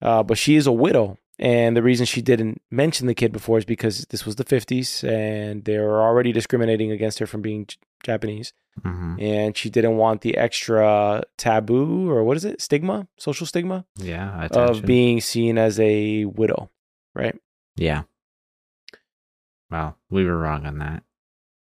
[0.00, 1.18] Uh, but she is a widow.
[1.38, 5.02] And the reason she didn't mention the kid before is because this was the 50s
[5.02, 9.20] and they were already discriminating against her from being J- Japanese, Mhm.
[9.20, 14.46] and she didn't want the extra taboo or what is it, stigma, social stigma Yeah.
[14.52, 16.70] of being seen as a widow,
[17.16, 17.36] right?
[17.76, 18.02] Yeah.
[19.70, 21.02] Well, we were wrong on that.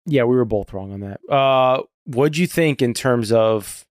[0.06, 1.20] Yeah, we were both wrong on that.
[1.30, 3.86] Uh, what'd you think in terms of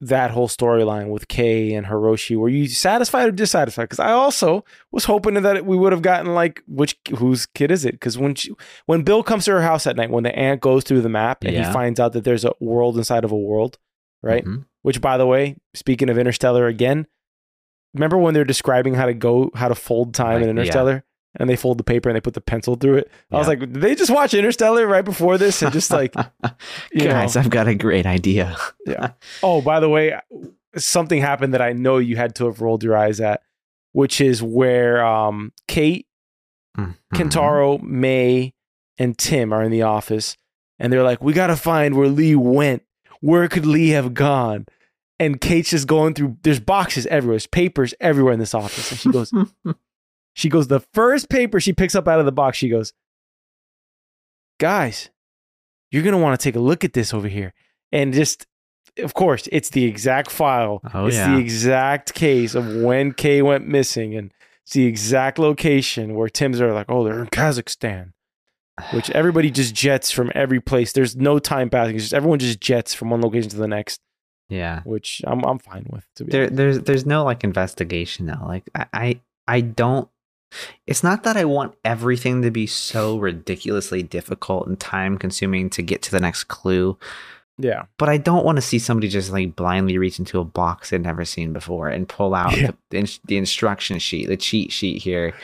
[0.00, 2.36] that whole storyline with Kay and Hiroshi?
[2.36, 3.84] Were you satisfied or dissatisfied?
[3.84, 7.84] Because I also was hoping that we would have gotten like which whose kid is
[7.84, 7.92] it?
[7.92, 8.52] Because when she,
[8.86, 11.42] when Bill comes to her house at night, when the aunt goes through the map
[11.44, 11.66] and Yeah.
[11.66, 13.78] he finds out that there's a world inside of a world,
[14.22, 14.44] right?
[14.44, 14.64] Mhm.
[14.82, 17.06] Which, by the way, speaking of Interstellar again,
[17.94, 20.50] remember when they're describing how to go, how to fold time Right, in.
[20.50, 21.04] Interstellar,
[21.38, 23.10] and they fold the paper and they put the pencil through it.
[23.30, 26.12] I was like, did they just watch Interstellar right before this and just like,
[26.96, 27.40] Guys, know.
[27.40, 28.56] I've got a great idea.
[28.86, 29.12] Yeah.
[29.42, 30.18] Oh, by the way,
[30.76, 33.42] something happened that I know you had to have rolled your eyes at,
[33.92, 36.06] which is where um, Kate,
[36.76, 36.94] Mhm.
[37.14, 38.52] Kentaro, May,
[38.98, 40.36] and Tim are in the office,
[40.78, 42.82] and they're like, "We got to find where Lee went.
[43.20, 44.66] Where could Lee have gone?"
[45.18, 46.36] And Kate's just going through.
[46.42, 47.34] There's boxes everywhere.
[47.34, 49.32] There's papers everywhere in this office, and she goes,
[50.38, 52.92] she goes, the first paper she picks up out of the box, she goes,
[54.60, 55.10] Guys,
[55.90, 57.54] you're going to want to take a look at this over here.
[57.90, 58.46] And just,
[58.98, 60.80] of course, it's the exact file.
[60.94, 61.34] Oh, it's yeah.
[61.34, 64.14] the exact case of when Kay went missing.
[64.14, 68.12] And it's the exact location where Tim's are like, oh, they're in Kazakhstan,
[68.92, 70.92] which everybody just jets from every place.
[70.92, 71.96] There's no time passing.
[71.96, 74.00] It's just everyone just jets from one location to the next,
[74.48, 74.82] yeah.
[74.84, 76.06] which I'm, I'm fine with.
[76.16, 76.56] To be There, honest.
[76.56, 78.44] there's there's no like investigation though.
[78.46, 80.08] Like I, I I don't.
[80.86, 85.82] It's not that I want everything to be so ridiculously difficult and time consuming to
[85.82, 86.98] get to the next clue,
[87.58, 87.84] Yeah.
[87.98, 91.02] but I don't want to see somebody just like blindly reach into a box they'd
[91.02, 92.70] never seen before and pull out Yeah.
[92.90, 95.34] the, the, the instruction sheet, the cheat sheet here.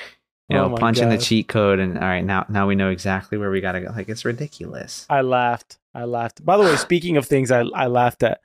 [0.50, 2.74] You Oh know, my punch in the cheat code, and all right, now now we
[2.74, 3.90] know exactly where we gotta go.
[3.96, 5.06] Like it's ridiculous.
[5.08, 5.78] I laughed.
[5.94, 6.44] I laughed.
[6.44, 8.40] By the way, speaking of things I, I laughed at,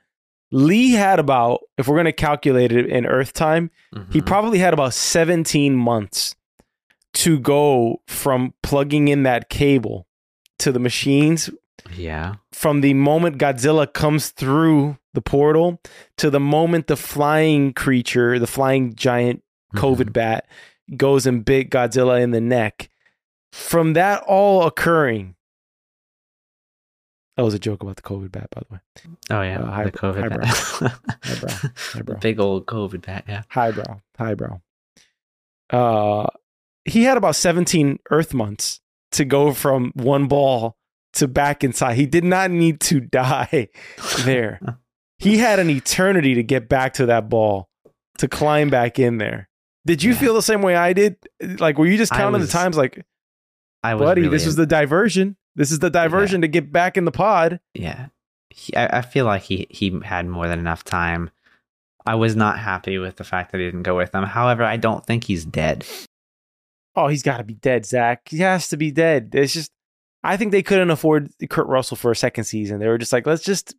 [0.50, 3.70] Lee had about, if we're going to calculate it in Earth time,
[4.10, 4.26] he Mhm.
[4.26, 6.34] probably had about 17 months
[7.14, 10.06] to go from plugging in that cable
[10.58, 11.50] to the machines
[11.96, 15.80] yeah, from the moment Godzilla comes through the portal
[16.18, 19.42] to the moment the flying creature, the flying giant
[19.74, 20.12] COVID Mhm.
[20.12, 20.46] bat,
[20.96, 22.90] goes and bit Godzilla in the neck.
[23.52, 25.34] From that all occurring,
[27.36, 28.80] that was a joke about the COVID bat, by the way.
[29.30, 30.38] Oh yeah, Uh, high- the COVID highbrow.
[30.38, 30.98] bat.
[31.24, 31.70] Highbrow.
[31.94, 32.16] Highbrow.
[32.20, 33.24] big old COVID bat.
[33.26, 33.42] Yeah.
[33.48, 34.60] Highbrow, highbrow.
[35.70, 36.26] Uh,
[36.90, 38.80] he had about 17 Earth months
[39.12, 40.76] to go from one ball
[41.14, 41.94] to back inside.
[41.96, 43.68] He did not need to die
[44.24, 44.60] there.
[45.18, 47.68] he had an eternity to get back to that ball
[48.18, 49.48] to climb back in there.
[49.86, 50.18] Did you Yeah.
[50.18, 51.16] feel the same way I did?
[51.58, 52.76] Like, were you just counting was- the times?
[52.76, 53.04] Like,
[53.82, 55.36] I was buddy, really this is the diversion.
[55.56, 57.60] This is the diversion to get back in the pod.
[57.74, 58.08] yeah.
[58.52, 61.30] He, I, I feel like he he had more than enough time.
[62.04, 64.24] I was not happy with the fact that he didn't go with them.
[64.24, 65.86] However, I don't think he's dead.
[66.96, 68.28] Oh, he's got to be dead, Zach.
[68.28, 69.30] He has to be dead.
[69.32, 69.70] It's just,
[70.24, 72.78] I think they couldn't afford Kurt Russell for a second season.
[72.80, 73.74] They were just like, let's just.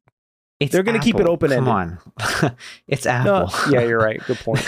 [0.60, 1.66] It's They're gonna keep it open-ended.
[1.66, 2.56] Come on,
[2.88, 3.72] it's No, Apple.
[3.74, 4.22] yeah, you're right.
[4.28, 4.62] Good point.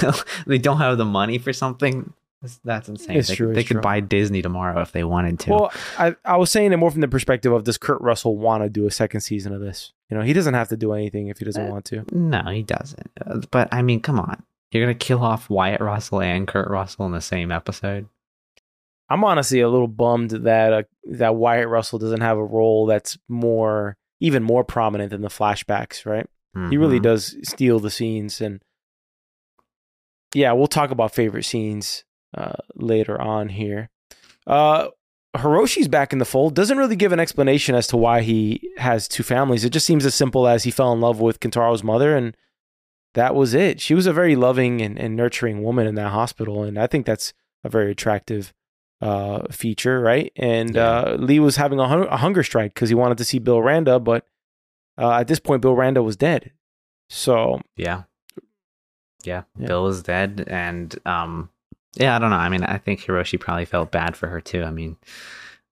[0.48, 2.12] they don't have the money for something.
[2.42, 3.18] That's, that's insane.
[3.18, 3.82] It's they true, they it's could true.
[3.82, 5.52] buy Disney tomorrow if they wanted to.
[5.52, 8.64] Well, I, I was saying it more from the perspective of does Kurt Russell want
[8.64, 9.94] to do a second season of this?
[10.10, 11.70] You know, he doesn't have to do anything if he doesn't Eh.
[11.70, 12.04] want to.
[12.12, 13.12] no, he doesn't.
[13.24, 14.42] Uh, But I mean, come on.
[14.72, 18.08] You're gonna kill off Wyatt Russell and Kurt Russell in the same episode.
[19.14, 23.18] I'm honestly a little bummed that uh, that Wyatt Russell doesn't have a role that's
[23.30, 26.26] more, even more prominent than the flashbacks, right?
[26.70, 27.04] He really Mhm.
[27.04, 28.62] does steal the scenes and
[30.36, 32.04] yeah we'll talk about favorite scenes
[32.38, 33.90] uh, later on here
[34.48, 34.88] uh
[35.38, 39.08] hiroshi's back in the fold doesn't really give an explanation as to why he has
[39.08, 42.16] two families it just seems as simple as he fell in love with kentaro's mother
[42.16, 42.36] and
[43.14, 46.64] that was it she was a very loving and, and nurturing woman in that hospital
[46.64, 48.54] and i think that's a very attractive
[49.04, 50.90] uh, feature right and Yeah.
[51.00, 53.62] uh, lee was having a, hun- a hunger strike because he wanted to see bill
[53.62, 54.26] randa but
[54.98, 56.52] uh, at this point bill randa was dead
[57.10, 58.04] so Yeah.
[59.24, 59.44] yeah.
[59.58, 59.68] Yeah.
[59.68, 61.50] Bill was dead and um
[61.96, 62.38] yeah, I don't know.
[62.38, 64.64] I mean, I think Hiroshi probably felt bad for her too.
[64.64, 64.98] I mean,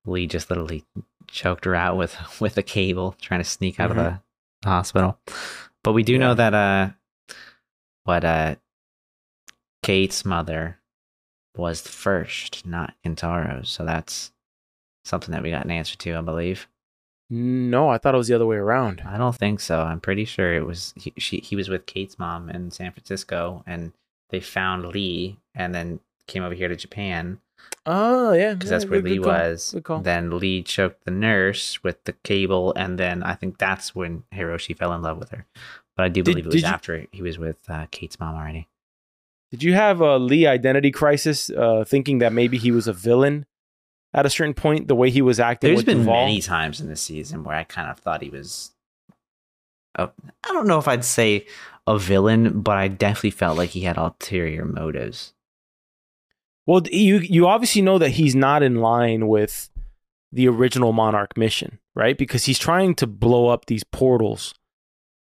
[0.06, 0.84] Lee just literally
[1.28, 4.20] choked her out with with a cable trying to sneak out of the
[4.64, 5.18] hospital.
[5.84, 6.90] But we do know that uh
[8.04, 8.56] what uh
[9.84, 10.78] Kate's mother
[11.56, 13.70] was the first, not Kentaro's.
[13.70, 14.32] So that's
[15.06, 16.68] something that we got an answer to, I believe.
[17.30, 19.02] No, I thought it was the other way around.
[19.06, 19.82] I don't think so.
[19.82, 21.38] I'm pretty sure it was he, she.
[21.40, 23.94] He was with Kate's mom in San Francisco, and
[24.32, 27.40] they found Lee, and then came over here to Japan.
[27.86, 29.76] Oh yeah, because yeah, that's where good- Lee good was.
[30.02, 34.76] Then Lee choked the nurse with the cable, and then I think that's when Hiroshi
[34.78, 35.46] fell in love with her.
[35.96, 38.20] But I do Did- believe it was did you- after he was with uh, Kate's
[38.20, 38.68] mom already.
[39.52, 43.46] Did you have a Lee identity crisis, uh, thinking that maybe he was a villain
[44.14, 44.88] at a certain point?
[44.88, 45.74] The way he was acting.
[45.74, 48.72] There's been many times in the season where I kind of thought he was.
[49.96, 50.10] A,
[50.44, 51.46] I don't know if I'd say
[51.86, 55.34] a villain, but I definitely felt like he had ulterior motives.
[56.66, 59.70] Well, you you obviously know that he's not in line with
[60.32, 62.18] the original Monarch mission, right?
[62.18, 64.54] Because he's trying to blow up these portals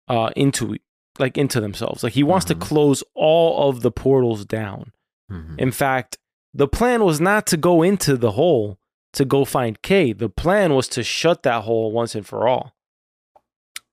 [0.07, 0.77] uh, into
[1.19, 2.03] like into themselves.
[2.03, 2.49] Like he wants Mhm.
[2.49, 4.91] to close all of the portals down.
[5.31, 5.59] Mhm.
[5.59, 6.17] In fact,
[6.53, 8.79] the plan was not to go into the hole
[9.13, 10.13] to go find Kay.
[10.13, 12.73] The plan was to shut that hole once and for all.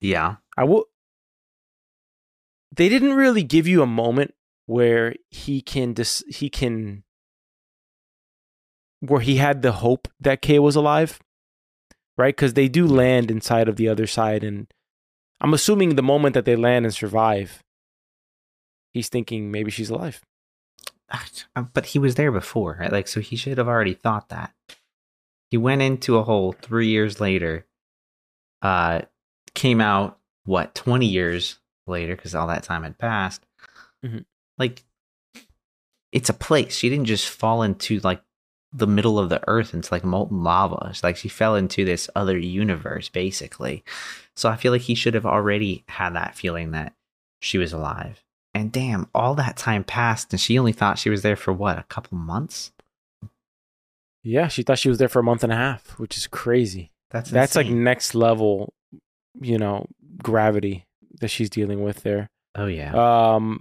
[0.00, 0.86] Yeah, I will.
[2.72, 4.34] They didn't really give you a moment
[4.66, 7.04] where he can dis- he can
[9.00, 11.20] where he had the hope that Kay was alive,
[12.18, 12.36] right?
[12.36, 14.72] Because they do land inside of the other side, and
[15.40, 17.62] I'm assuming the moment that they land and survive,
[18.92, 20.20] he's thinking maybe she's alive.
[21.56, 22.92] Uh, but he was there before, right?
[22.92, 24.54] Like, so he should have already thought that.
[25.50, 27.66] He went into a hole three years later.
[28.62, 29.02] Uh,
[29.54, 33.44] came out what twenty years later because all that time had passed.
[34.04, 34.24] Mhm.
[34.58, 34.84] Like,
[36.12, 36.76] it's a place.
[36.76, 38.22] She didn't just fall into like
[38.72, 40.88] the middle of the earth into like molten lava.
[40.90, 43.84] It's like she fell into this other universe, basically.
[44.36, 46.94] So I feel like he should have already had that feeling that
[47.40, 48.22] she was alive.
[48.54, 51.78] And damn, all that time passed, and she only thought she was there for what,
[51.78, 52.72] a couple months?
[54.22, 56.90] Yeah, she thought she was there for a month and a half, which is crazy.
[57.10, 58.72] That's That's like next level,
[59.40, 59.86] you know,
[60.22, 60.84] gravity
[61.20, 62.28] that she's dealing with there.
[62.54, 62.92] oh yeah.
[63.34, 63.60] Um,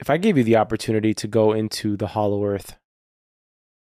[0.00, 2.76] If I gave you the opportunity to go into the Hollow Earth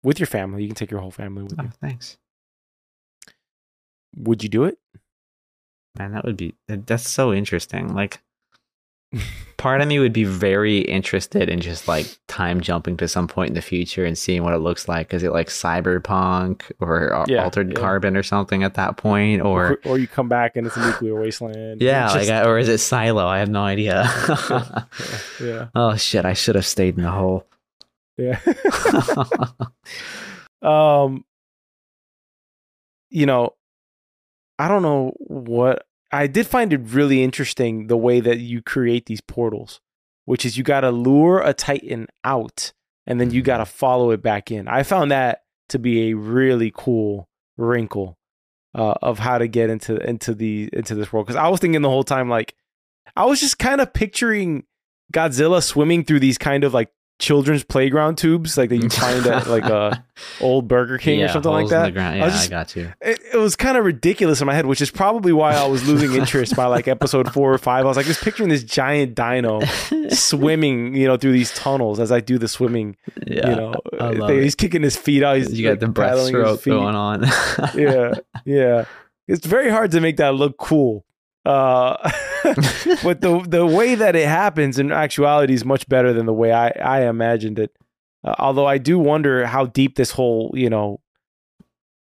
[0.03, 1.71] with your family, you can take your whole family with Oh, you.
[1.81, 2.19] thanks.
[4.17, 4.79] Would you do it?
[5.99, 7.95] Man, that would be that's so interesting.
[7.95, 8.21] Like
[9.57, 13.49] part of me would be very interested in just like time jumping to some point
[13.51, 15.15] in the future and seeing what it looks like.
[15.15, 17.79] Is it like cyberpunk or Yeah, altered yeah.
[17.81, 19.43] carbon or something at that point?
[19.43, 21.81] Or or you come back and it's a nuclear wasteland.
[21.81, 23.27] yeah, It's like just- or is it silo?
[23.27, 24.05] I have no idea.
[24.51, 24.85] yeah,
[25.41, 27.47] yeah, oh shit, I should have stayed in the hole.
[28.19, 28.39] yeah.
[30.63, 31.25] um,
[33.11, 33.55] you know,
[34.59, 39.07] I don't know what I did find it really interesting the way that you create
[39.07, 39.81] these portals,
[40.25, 42.73] which is you got to lure a Titan out
[43.07, 44.69] and then you got to follow it back in.
[44.69, 48.17] I found that to be a really cool wrinkle
[48.75, 51.83] uh, of how to get into into the into this world because I was thinking
[51.83, 52.55] the whole time like
[53.17, 54.65] I was just kind of picturing
[55.13, 59.47] Godzilla swimming through these kind of like children's playground tubes like that you find at
[59.47, 60.05] like a
[60.41, 61.97] old Burger King or something like that.
[61.97, 62.93] I Yeah, I, just- got you.
[63.01, 65.87] It, it was kind of ridiculous in my head, which is probably why I was
[65.87, 67.85] losing interest by like episode four or five.
[67.85, 69.61] I was like just picturing this giant dino
[70.11, 72.97] swimming, you know, through these tunnels as I do the swimming.
[73.27, 74.39] yeah, you know, I uh, thing.
[74.39, 74.43] it.
[74.43, 75.37] he's kicking his feet out.
[75.37, 77.25] He's you got the breaststroke going on.
[77.75, 78.85] yeah, yeah.
[79.27, 81.05] It's very hard to make that look cool.
[81.45, 82.11] Uh,
[83.03, 86.53] but the the way that it happens in actuality is much better than the way
[86.53, 87.77] I I imagined it.
[88.23, 91.01] Uh, although I do wonder how deep this whole you know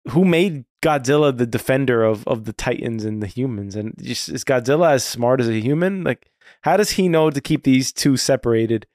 [0.09, 4.43] who made Godzilla the defender of of the Titans and the humans, and just, is
[4.43, 6.03] Godzilla as smart as a human?
[6.03, 6.29] Like,
[6.61, 8.85] how does he know to keep these two separated?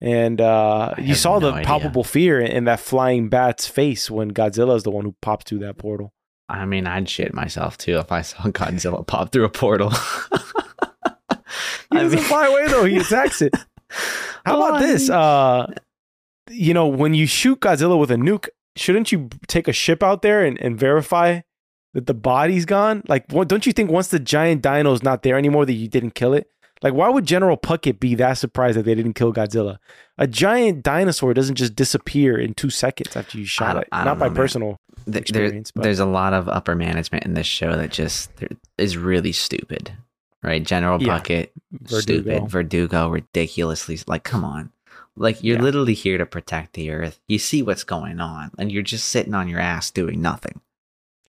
[0.00, 1.66] And uh, you saw no the idea.
[1.66, 5.44] palpable fear in, in that flying bat's face when Godzilla is the one who pops
[5.44, 6.12] through that portal.
[6.48, 9.92] I mean, I'd shit myself too if I saw Godzilla pop through a portal.
[11.90, 13.54] He doesn't mean- fly away though; he attacks it.
[14.44, 15.08] How about this?
[15.08, 15.72] Uh,
[16.50, 20.22] you know, when you shoot Godzilla with a nuke, shouldn't you take a ship out
[20.22, 21.40] there and, and verify
[21.94, 23.02] that the body's gone?
[23.08, 26.14] Like, what, don't you think once the giant dino's not there anymore, that you didn't
[26.14, 26.48] kill it?
[26.82, 29.78] Like, why would General Puckett be that surprised that they didn't kill Godzilla?
[30.18, 33.88] A giant dinosaur doesn't just disappear in two seconds after you shot it.
[33.90, 34.36] Not by man.
[34.36, 34.80] personal.
[35.10, 38.30] Th- there- there's a lot of upper management in this show that just
[38.78, 39.92] is really stupid,
[40.42, 40.62] right?
[40.62, 41.18] General Yeah.
[41.18, 42.00] Puckett, Verdugo.
[42.00, 42.48] stupid.
[42.50, 44.70] Verdugo, ridiculously like, come on,
[45.16, 45.62] Like you're Yeah.
[45.62, 47.20] literally here to protect the earth.
[47.28, 50.60] You see what's going on, and you're just sitting on your ass doing nothing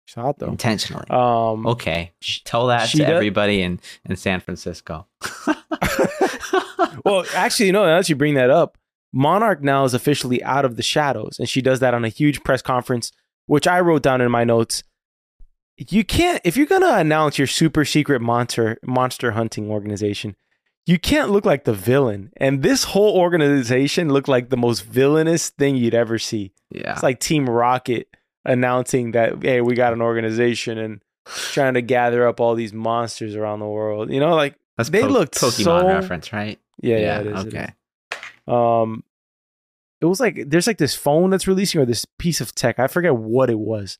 [0.04, 0.46] She's hot though.
[0.46, 1.06] intentionally.
[1.10, 2.12] Um, okay,
[2.44, 5.06] tell that to does- everybody in in San Francisco.
[7.04, 8.78] well, actually, you know, now that you bring that up,
[9.12, 12.42] Monarch now is officially out of the shadows, and she does that on a huge
[12.44, 13.12] press conference,
[13.46, 14.82] which I wrote down in my notes.
[15.76, 20.36] You can't if you're gonna announce your super secret monster monster hunting organization,
[20.86, 22.30] you can't look like the villain.
[22.36, 26.52] And this whole organization looked like the most villainous thing you'd ever see.
[26.70, 28.08] yeah, It's like Team Rocket
[28.44, 33.34] announcing that hey, we got an organization and trying to gather up all these monsters
[33.34, 34.10] around the world.
[34.12, 36.60] You know, like That's they po- looked Pokemon so- reference, right?
[36.80, 37.54] yeah, yeah, it is, it is.
[37.54, 37.72] okay.
[38.46, 39.04] Um,
[40.02, 42.80] it was like there's like this phone that's releasing or this piece of tech.
[42.80, 43.98] I forget what it was,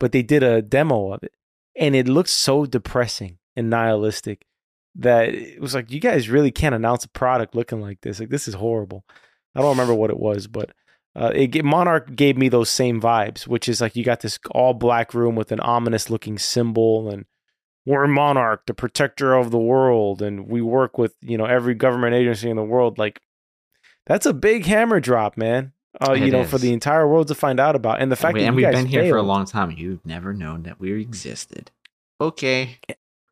[0.00, 1.32] but they did a demo of it,
[1.76, 4.46] and it looked so depressing and nihilistic
[4.96, 8.18] that it was like you guys really can't announce a product looking like this.
[8.18, 9.04] Like this is horrible.
[9.54, 10.72] I don't remember what it was, but
[11.14, 14.74] uh, it Monarch gave me those same vibes, which is like you got this all
[14.74, 17.26] black room with an ominous looking symbol and.
[17.86, 22.14] We're Monarch, the protector of the world, and we work with you know every government
[22.14, 22.96] agency in the world.
[22.96, 23.20] Like
[24.06, 25.72] that's a big hammer drop, man.
[26.00, 28.34] Uh, you know, for the entire world to find out about, and the And, fact
[28.34, 29.70] we, that and we've been here for a long time.
[29.70, 31.70] You've never known that we existed.
[32.20, 32.78] Okay.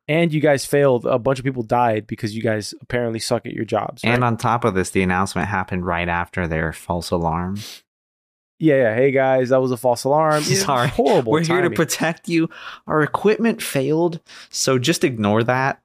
[0.07, 1.05] and you guys failed.
[1.05, 4.01] A bunch of people died because you guys apparently suck at your jobs.
[4.05, 7.57] And on top of this, the announcement happened right after their false alarm.
[8.59, 8.95] yeah, yeah.
[8.95, 10.43] Hey guys, that was a false alarm.
[10.43, 10.87] Sorry.
[10.87, 11.33] horrible.
[11.33, 12.49] We're here to protect you.
[12.87, 15.81] Our equipment failed, so just ignore that.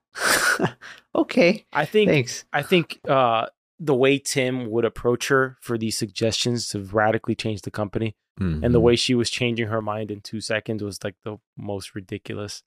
[1.14, 1.64] okay.
[1.72, 2.08] I think.
[2.10, 2.44] Thanks.
[2.52, 3.46] I think uh,
[3.80, 8.54] the way Tim would approach her for these suggestions to radically change the company, and
[8.62, 8.72] Mm-hmm.
[8.72, 12.62] the way she was changing her mind in two seconds was like the most ridiculous.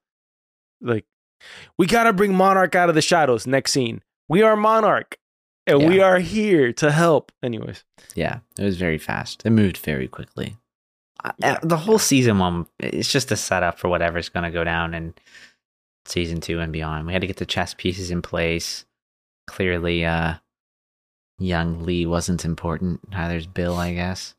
[0.82, 1.06] Like,
[1.78, 3.48] we gotta bring Monarch out of the shadows.
[3.48, 5.18] Next scene, we are Monarch,
[5.66, 7.32] and we are here to help.
[7.42, 7.84] Anyways,
[8.16, 9.46] Yeah, it was very fast.
[9.46, 10.58] It moved very quickly.
[11.40, 11.60] Yeah.
[11.62, 15.14] The whole season one, it's just a setup for whatever's going to go down in
[16.06, 17.06] season two and beyond.
[17.06, 18.86] We had to get the chess pieces in place.
[19.48, 20.36] Clearly, uh,
[21.42, 23.00] young Lee wasn't important.
[23.10, 24.36] Neither's Bill, I guess.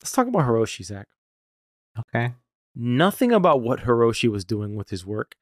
[0.00, 1.08] let's talk about Hiroshi, Zach.
[1.98, 2.34] Okay.
[2.74, 5.34] Nothing about what Hiroshi was doing with his work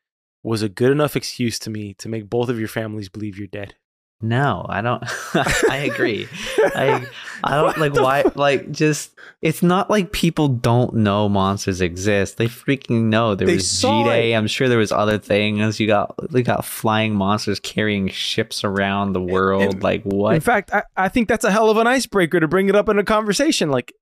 [0.43, 3.47] was a good enough excuse to me to make both of your families believe you're
[3.47, 3.75] dead.
[4.21, 5.03] No, I don't.
[5.71, 6.27] I agree.
[6.59, 7.07] I
[7.45, 9.13] I don't like why like just
[9.43, 12.37] it's not like people don't know monsters exist.
[12.37, 13.37] They freaking know.
[13.37, 14.33] There They was saw G Day.
[14.33, 14.37] it.
[14.37, 15.79] I'm sure there was other things.
[15.79, 19.63] You got they got flying monsters carrying ships around the world.
[19.75, 22.49] and- like what In fact, I, I think that's a hell of an icebreaker to
[22.49, 23.71] bring it up in a conversation.
[23.71, 23.93] Like,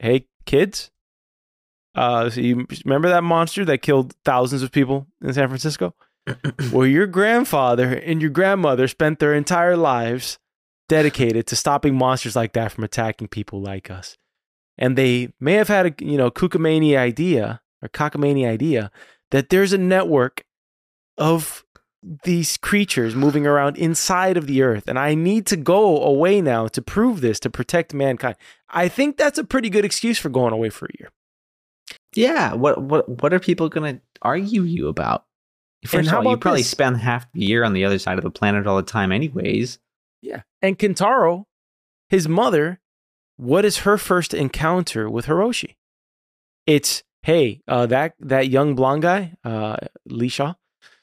[0.00, 0.90] hey, kids,
[1.94, 5.94] uh, so you remember that monster that killed thousands of people in San Francisco?
[6.72, 10.38] Well, your grandfather and your grandmother spent their entire lives
[10.88, 14.16] dedicated to stopping monsters like that from attacking people like us.
[14.76, 18.90] And they may have had a you know kookamania idea or cockamania idea
[19.30, 20.44] that there's a network
[21.16, 21.64] of
[22.24, 26.68] these creatures moving around inside of the earth and i need to go away now
[26.68, 28.36] to prove this to protect mankind
[28.68, 31.08] i think that's a pretty good excuse for going away for a year
[32.14, 32.54] yeah.
[32.54, 35.24] What what what are people gonna argue you about?
[35.84, 36.70] First And how all, you probably this?
[36.70, 39.78] spend half the year on the other side of the planet all the time, anyways.
[40.22, 41.44] yeah and Kentaro
[42.08, 42.80] his mother
[43.36, 45.76] what is her first encounter with hiroshi
[46.66, 49.76] it's hey uh, that that young blonde guy uh,
[50.06, 50.54] lee shaw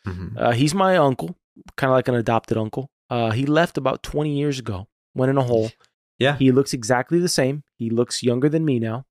[0.07, 0.35] Mhm.
[0.37, 1.37] uh, he's my uncle
[1.77, 5.37] kind of like an adopted uncle uh, he left about 20 years ago went in
[5.37, 5.69] a hole
[6.17, 6.37] Yeah.
[6.37, 7.63] He looks exactly the same.
[7.81, 9.05] He looks younger than me now.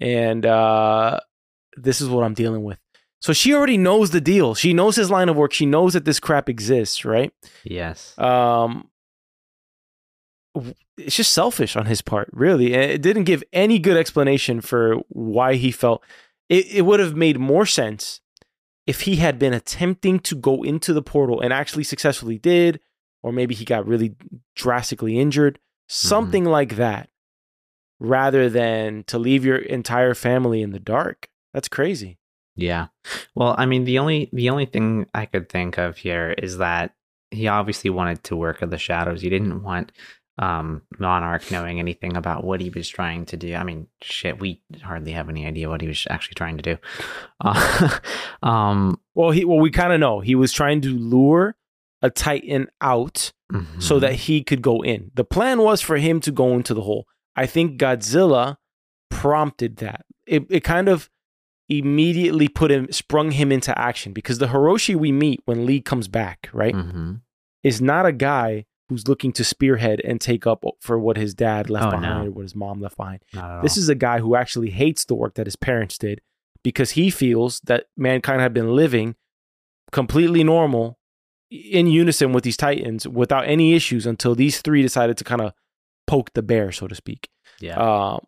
[0.00, 1.20] And uh,
[1.76, 2.78] this is what I'm dealing with.
[3.20, 4.54] So she already knows the deal.
[4.54, 5.52] She knows his line of work.
[5.52, 7.32] She knows that this crap exists, right?
[7.64, 8.16] Yes.
[8.18, 8.88] Um,
[10.96, 12.74] it's just selfish on his part, really.
[12.74, 16.02] And It didn't give any good explanation for why he felt.
[16.48, 18.20] It, it would have made more sense
[18.86, 22.80] if he had been attempting to go into the portal and actually successfully did,
[23.22, 24.14] or maybe he got really
[24.56, 25.58] drastically injured,
[25.88, 27.10] something like that,
[28.00, 31.28] rather than to leave your entire family in the dark.
[31.52, 32.18] That's crazy.
[32.58, 32.88] Yeah.
[33.36, 36.92] Well, I mean, the only the only thing I could think of here is that
[37.30, 39.22] he obviously wanted to work in the shadows.
[39.22, 39.92] He didn't want
[40.38, 43.54] um Monarch knowing anything about what he was trying to do.
[43.54, 46.78] I mean, shit, we hardly have any idea what he was actually trying to do.
[47.40, 47.98] Uh,
[48.42, 51.54] um Well, he well we kind of know he was trying to lure
[52.02, 53.32] a Titan out
[53.78, 54.00] so mhm.
[54.00, 55.12] that he could go in.
[55.14, 57.06] The plan was for him to go into the hole.
[57.36, 58.56] I think Godzilla
[59.10, 60.06] prompted that.
[60.26, 61.08] It it kind of
[61.68, 66.08] immediately put him sprung him into action because the Hiroshi we meet when Lee comes
[66.08, 67.20] back, right, Mhm.
[67.62, 71.68] is not a guy who's looking to spearhead and take up for what his dad
[71.68, 72.26] left Oh, behind no.
[72.28, 73.20] or what his mom left behind.
[73.62, 73.82] This all.
[73.82, 76.22] is a guy who actually hates the work that his parents did
[76.64, 79.14] because he feels that mankind had been living
[79.92, 80.98] completely normal
[81.50, 85.52] in unison with these titans without any issues until these three decided to kind of
[86.06, 87.28] poke the bear, so to speak.
[87.60, 87.78] yeah.
[87.78, 88.18] Uh,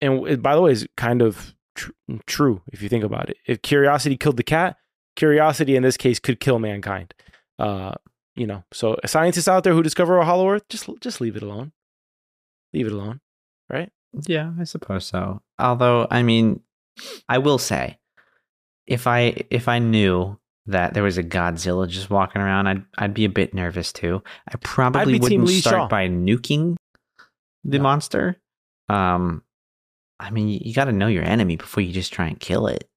[0.00, 1.92] and it, by the way, is kind of tr-
[2.26, 3.36] true if you think about it.
[3.46, 4.76] If curiosity killed the cat,
[5.16, 7.14] curiosity in this case could kill mankind.
[7.58, 7.92] Uh,
[8.36, 11.42] you know, so scientists out there who discover a hollow Earth, just just leave it
[11.42, 11.72] alone.
[12.72, 13.20] Leave it alone,
[13.70, 13.90] right?
[14.26, 15.40] Yeah, I suppose so.
[15.58, 16.60] Although, I mean,
[17.28, 17.98] I will say,
[18.88, 23.14] if I if I knew that there was a Godzilla just walking around, I'd I'd
[23.14, 24.22] be a bit nervous too.
[24.48, 25.88] I probably wouldn't start Shaw.
[25.88, 26.74] by nuking
[27.62, 27.82] the No.
[27.84, 28.36] monster.
[28.88, 29.43] Um,
[30.20, 32.66] I mean, you, you got to know your enemy before you just try and kill
[32.66, 32.88] it.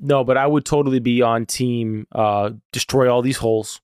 [0.00, 2.06] No, but I would totally be on team.
[2.12, 3.80] Uh, destroy all these holes.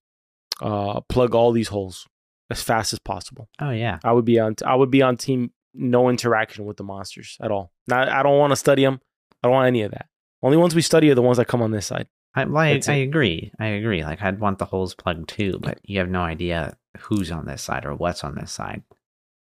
[0.61, 2.07] Uh, plug all these holes
[2.51, 3.49] as fast as possible.
[3.61, 4.57] Oh yeah, I would be on.
[4.65, 5.53] I would be on team.
[5.75, 7.71] No interaction with the monsters at all.
[7.87, 8.09] Not.
[8.09, 9.01] I don't want to study them.
[9.43, 10.07] I don't want any of that.
[10.43, 12.09] Only ones we study are the ones that come on this side.
[12.35, 13.53] I well, I, I agree.
[13.61, 14.03] I agree.
[14.03, 17.63] Like I'd want the holes plugged too, but you have no idea who's on this
[17.63, 18.83] side or what's on this side.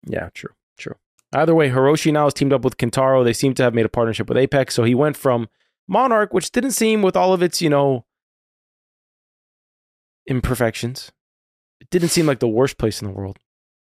[0.06, 0.96] Yeah, true, true.
[1.34, 3.24] Either way, Hiroshi now is teamed up with Kentaro.
[3.24, 4.74] They seem to have made a partnership with Apex.
[4.74, 5.48] So he went from
[5.88, 8.04] Monarch, which didn't seem with all of its, you know,
[10.26, 11.10] imperfections.
[11.80, 13.38] It didn't seem like the worst place in the world.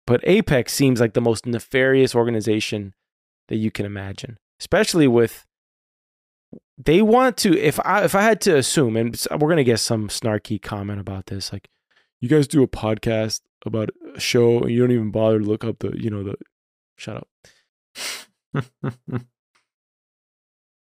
[0.06, 2.94] But Apex seems like the most nefarious organization
[3.48, 4.38] that you can imagine.
[4.60, 5.44] Especially with
[6.78, 10.08] they want to if I if I had to assume, and we're gonna get some
[10.08, 11.68] snarky comment about this, like
[12.20, 15.64] you guys do a podcast about a show and you don't even bother to look
[15.64, 16.36] up the you know the
[16.96, 17.28] shut up.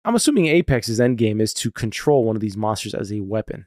[0.05, 3.67] I'm assuming apex's end game is to control one of these monsters as a weapon.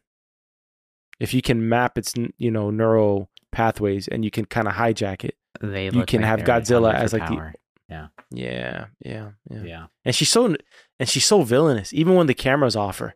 [1.20, 5.24] If you can map its you know neural pathways and you can kind of hijack
[5.24, 7.54] it they You can like have Godzilla as, like, the- power.
[7.89, 8.08] yeah.
[8.30, 9.86] Yeah yeah yeah.
[10.06, 10.56] and she's so
[11.00, 13.16] and she's so villainous even when the camera's off her.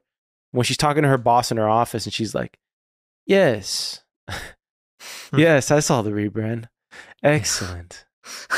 [0.52, 2.58] When she's talking to her boss in her office and she's like
[3.28, 4.04] yes.
[5.36, 6.66] Yes i saw the rebrand.
[7.24, 8.06] Excellent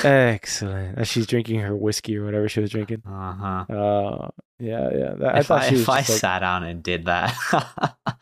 [0.04, 3.74] excellent as she's drinking her whiskey or whatever she was drinking Uh huh.
[3.74, 6.64] uh yeah yeah that, i If thought I, she was if I like, sat down
[6.64, 7.34] and did that,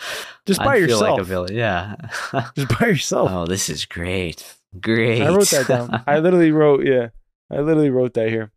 [0.48, 1.28] Just by I'd feel like yourself.
[1.28, 1.56] villain.
[1.56, 1.96] Yeah.
[2.56, 4.44] just by yourself oh, this is great.
[4.80, 5.22] Great.
[5.22, 6.04] I wrote that down.
[6.08, 7.10] I literally wrote, yeah,
[7.52, 8.52] I literally wrote that here.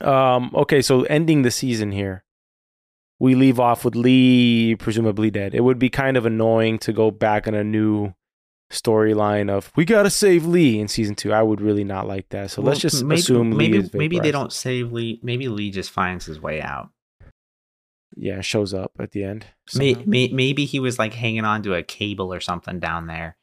[0.00, 2.24] Um, okay, so ending the season here,
[3.20, 5.54] we leave off with Lee presumably dead.
[5.54, 8.14] It would be kind of annoying to go back on a new
[8.70, 11.32] storyline of we gotta save Lee in season two.
[11.32, 12.50] I would really not like that.
[12.50, 15.20] So let's just maybe, assume maybe Lee is maybe they don't save Lee.
[15.22, 16.90] Maybe Lee just finds his way out.
[18.16, 19.46] Yeah, shows up at the end.
[19.74, 23.36] May, may, maybe he was like hanging onto a cable or something down there.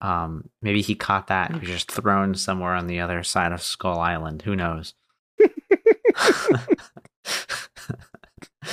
[0.00, 3.62] Um, maybe he caught that and was just thrown somewhere on the other side of
[3.62, 4.42] Skull Island.
[4.42, 4.94] Who knows?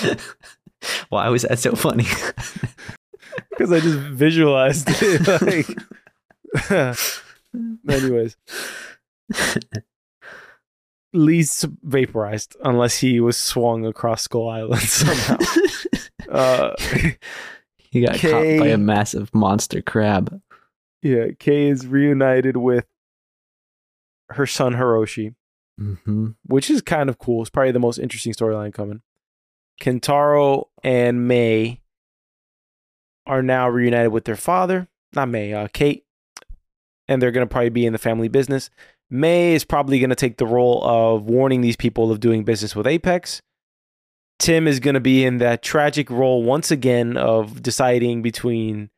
[1.09, 2.05] Why was that so funny?
[3.49, 5.67] because I just visualized it.
[6.69, 6.97] Like,
[7.89, 8.35] anyways,
[11.13, 15.37] Lee's vaporized unless he was swung across Skull Island somehow.
[16.29, 16.73] uh,
[17.77, 20.41] he got caught by a massive monster crab.
[21.03, 22.85] yeah, Kay is reunited with
[24.29, 25.35] her son Hiroshi,
[25.81, 26.27] Mm-hmm.
[26.45, 27.41] which is kind of cool.
[27.41, 29.01] It's probably the most interesting storyline coming.
[29.81, 31.81] Kentaro and May
[33.25, 36.03] are now reunited with their father, not May, uh, Kate,
[37.07, 38.69] and they're going to probably be in the family business.
[39.09, 42.75] May is probably going to take the role of warning these people of doing business
[42.75, 43.41] with Apex.
[44.39, 48.89] Tim is going to be in that tragic role once again of deciding between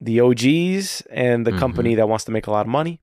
[0.00, 1.58] the OGs and the Mhm.
[1.58, 3.00] company that wants to make a lot of money.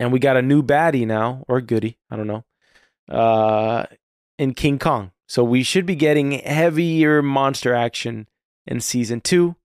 [0.00, 2.44] And we got a new baddie now, or goodie, I don't know,
[3.08, 3.86] uh,
[4.38, 5.12] in King Kong.
[5.32, 8.28] So we should be getting heavier monster action
[8.66, 9.56] in season two.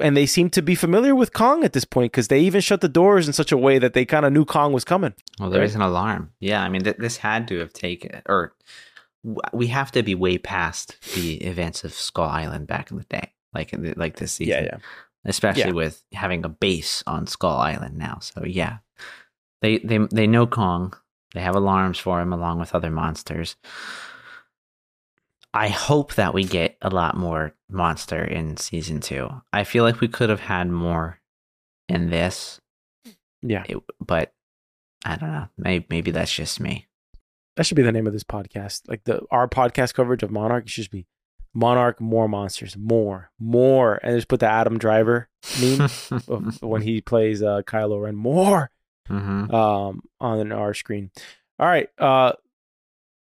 [0.00, 2.80] And they seem to be familiar with Kong at this point because they even shut
[2.80, 5.12] the doors in such a way that they kind of knew Kong was coming.
[5.38, 5.66] Well, there Right.
[5.68, 6.30] is an alarm.
[6.40, 8.54] Yeah, I mean, th- this had to have taken, or
[9.52, 13.34] we have to be way past the events of Skull Island back in the day,
[13.52, 14.80] like like this season.
[15.26, 15.72] especially Yeah.
[15.72, 18.18] with having a base on Skull Island now.
[18.22, 18.78] So yeah,
[19.60, 20.94] they they they know Kong.
[21.34, 23.56] They have alarms for him along with other monsters.
[25.54, 29.28] I hope that we get a lot more monster in season two.
[29.52, 31.20] I feel like we could have had more
[31.88, 32.60] in this,
[33.42, 33.64] Yeah.
[33.68, 34.32] it, but
[35.04, 35.48] I don't know.
[35.56, 36.86] Maybe, maybe that's just me.
[37.56, 38.82] That should be the name of this podcast.
[38.88, 41.06] Like the our podcast coverage of Monarch should just be
[41.54, 45.28] Monarch, more monsters, more, more, and just put the Adam Driver
[45.60, 45.80] meme
[46.28, 48.70] of when he plays uh, Kylo Ren, more
[49.08, 51.10] hmm um, on our screen.
[51.58, 52.32] All right, uh,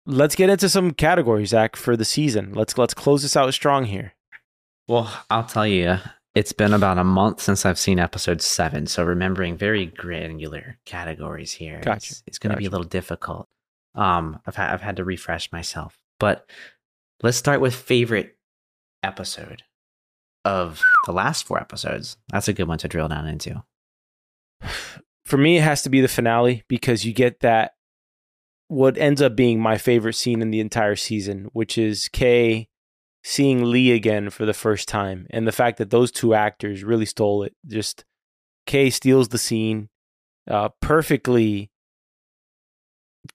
[0.06, 2.52] let's get into some categories, Zach, for the season.
[2.54, 4.14] Let's let's close this out strong here.
[4.88, 5.98] Well, I'll tell you,
[6.34, 11.52] it's been about a month since I've seen episode seven, so remembering very granular categories
[11.52, 12.12] here, Gotcha.
[12.12, 13.48] it's, it's going to be a little difficult.
[13.94, 16.48] Um, I've had I've had to refresh myself, but
[17.22, 18.36] let's start with favorite
[19.02, 19.62] episode
[20.44, 22.16] of the last four episodes.
[22.30, 23.62] That's a good one to drill down into.
[25.24, 27.72] For me, it has to be the finale because you get that
[28.68, 32.68] what ends up being my favorite scene in the entire season, which is Kay
[33.22, 37.04] seeing Lee again for the first time, and the fact that those two actors really
[37.04, 37.54] stole it.
[37.66, 38.04] Just
[38.66, 39.88] Kay steals the scene
[40.50, 41.70] uh, perfectly.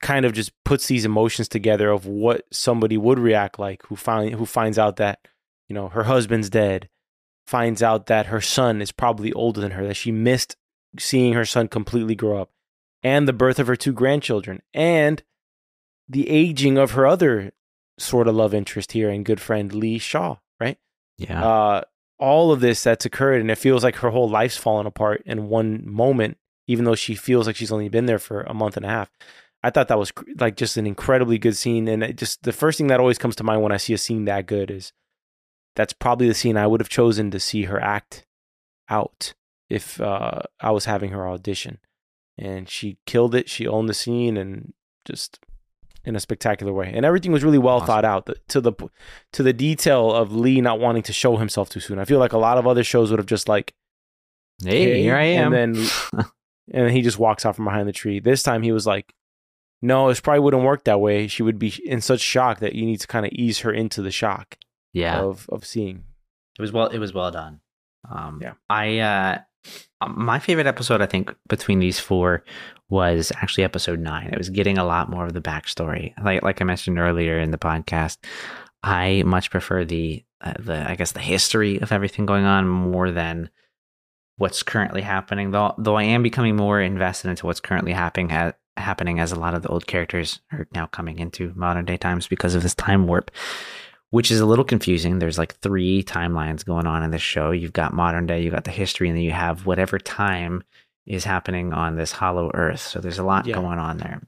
[0.02, 4.36] Kind of just puts these emotions together of what somebody would react like who find
[4.36, 5.20] who finds out that
[5.70, 6.90] you know her husband's dead,
[7.46, 10.58] finds out that her son is probably older than her, that she missed
[11.00, 12.52] seeing her son completely grow up,
[13.04, 15.24] and the birth of her two grandchildren, and
[16.10, 17.52] the aging of her other
[17.98, 20.78] sort of love interest here and good friend Lee Shaw, right?
[21.18, 21.82] Yeah, Uh,
[22.20, 25.50] all of this that's occurred, and it feels like her whole life's fallen apart in
[25.50, 28.86] one moment, even though she feels like she's only been there for a month and
[28.86, 29.12] a half.
[29.64, 32.78] I thought that was like just an incredibly good scene, and it just the first
[32.78, 34.94] thing that always comes to mind when I see a scene that good is
[35.76, 38.26] that's probably the scene I would have chosen to see her act
[38.90, 39.34] out
[39.70, 41.80] if uh, I was having her audition,
[42.38, 43.50] and she killed it.
[43.50, 44.74] She owned the scene, and
[45.06, 45.40] just
[46.06, 47.88] in a spectacular way, and everything was really well Awesome.
[47.88, 48.74] thought out to the
[49.34, 52.00] to the detail of Lee not wanting to show himself too soon.
[52.00, 53.74] I feel like a lot of other shows would have just like
[54.64, 55.54] hey, "Okay," here I am.
[55.54, 55.88] and then
[56.74, 58.20] and then he just walks out from behind the tree.
[58.20, 59.14] This time he was like,
[59.82, 62.86] "No, this probably wouldn't work that way." She would be in such shock that you
[62.86, 64.58] need to kind of ease her into the shock
[64.94, 66.06] yeah, of of seeing.
[66.58, 66.88] It was well.
[66.88, 67.60] It was well done.
[68.10, 68.54] Um, Yeah.
[68.70, 69.40] I uh,
[70.08, 72.44] my favorite episode, I think, between these four
[72.90, 74.30] was actually episode nine.
[74.32, 76.14] It was getting a lot more of the backstory.
[76.24, 78.18] Like like I mentioned earlier in the podcast,
[78.84, 83.12] I much prefer the uh, the I guess the history of everything going on more
[83.12, 83.50] than
[84.38, 85.52] what's currently happening.
[85.52, 89.40] Though though I am becoming more invested into what's currently happening ha- happening as a
[89.40, 92.76] lot of the old characters are now coming into modern day times because of this
[92.76, 93.32] time warp
[94.10, 95.20] which is a little confusing.
[95.20, 97.52] There's like three timelines going on in this show.
[97.52, 100.64] You've got modern day, you've got the history, and then you have whatever time
[101.06, 102.82] is happening on this hollow earth.
[102.82, 103.56] So there's a lot Yeah.
[103.56, 104.22] going on there.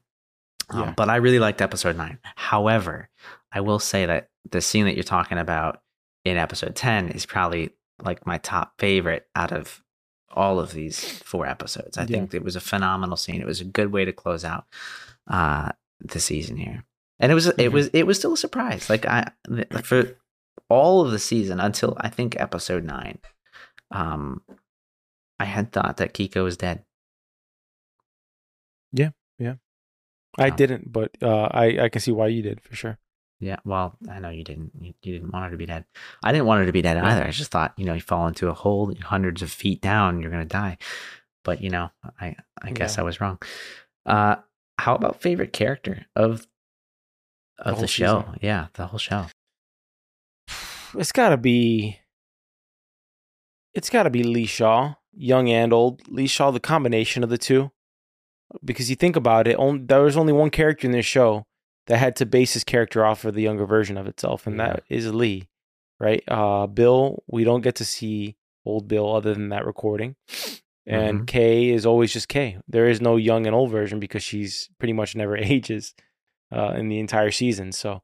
[0.69, 0.93] Um, Yeah.
[0.95, 2.19] but I really liked episode nine.
[2.36, 3.09] However,
[3.51, 5.82] I will say that the scene that you're talking about
[6.25, 7.71] in episode 10 is probably
[8.01, 9.82] like my top favorite out of
[10.32, 11.97] all of these four episodes.
[11.97, 12.07] I Yeah.
[12.07, 13.41] think it was a phenomenal scene.
[13.41, 14.65] It was a good way to close out
[15.27, 16.86] uh, the season here
[17.20, 17.72] and it was it Mhm.
[17.72, 18.89] was it was still a surprise.
[18.89, 19.32] Like i
[19.84, 20.15] for
[20.70, 23.17] all of the season until i think episode 9
[23.91, 24.41] um
[25.39, 26.84] i had thought that Keiko was dead.
[28.91, 29.55] Yeah, yeah,
[30.38, 32.97] I Um, didn't, but uh, I I can see why you did for sure.
[33.41, 35.86] yeah well i know you didn't you, you didn't want her to be dead.
[36.22, 37.24] I didn't want her to be dead either.
[37.24, 40.30] I just thought you know you fall into a hole hundreds of feet down you're
[40.32, 40.78] gonna die.
[41.45, 41.89] But you know
[42.20, 43.01] i i guess Yeah.
[43.01, 43.39] i was wrong.
[44.05, 44.36] Uh
[44.78, 46.47] how about favorite character of
[47.60, 48.39] of the, whole show season.
[48.41, 49.26] yeah the whole show
[50.97, 51.99] It's got to be.
[53.76, 56.01] It's got to be Lee Shaw, young and old.
[56.07, 57.72] Lee Shaw, the combination of the two.
[58.66, 61.45] Because you think about it, on, there was only one character in this show
[61.86, 64.82] that had to base his character off of the younger version of itself, and that
[64.89, 65.47] is Lee,
[65.99, 66.24] right?
[66.28, 68.36] Uh, Bill, we don't get to see
[68.66, 70.16] old Bill other than that recording.
[70.88, 71.28] And Mhm.
[71.28, 72.57] Kay is always just Kay.
[72.68, 75.93] There is no young and old version because she's pretty much never ages
[76.52, 77.72] uh, in the entire season.
[77.72, 78.02] So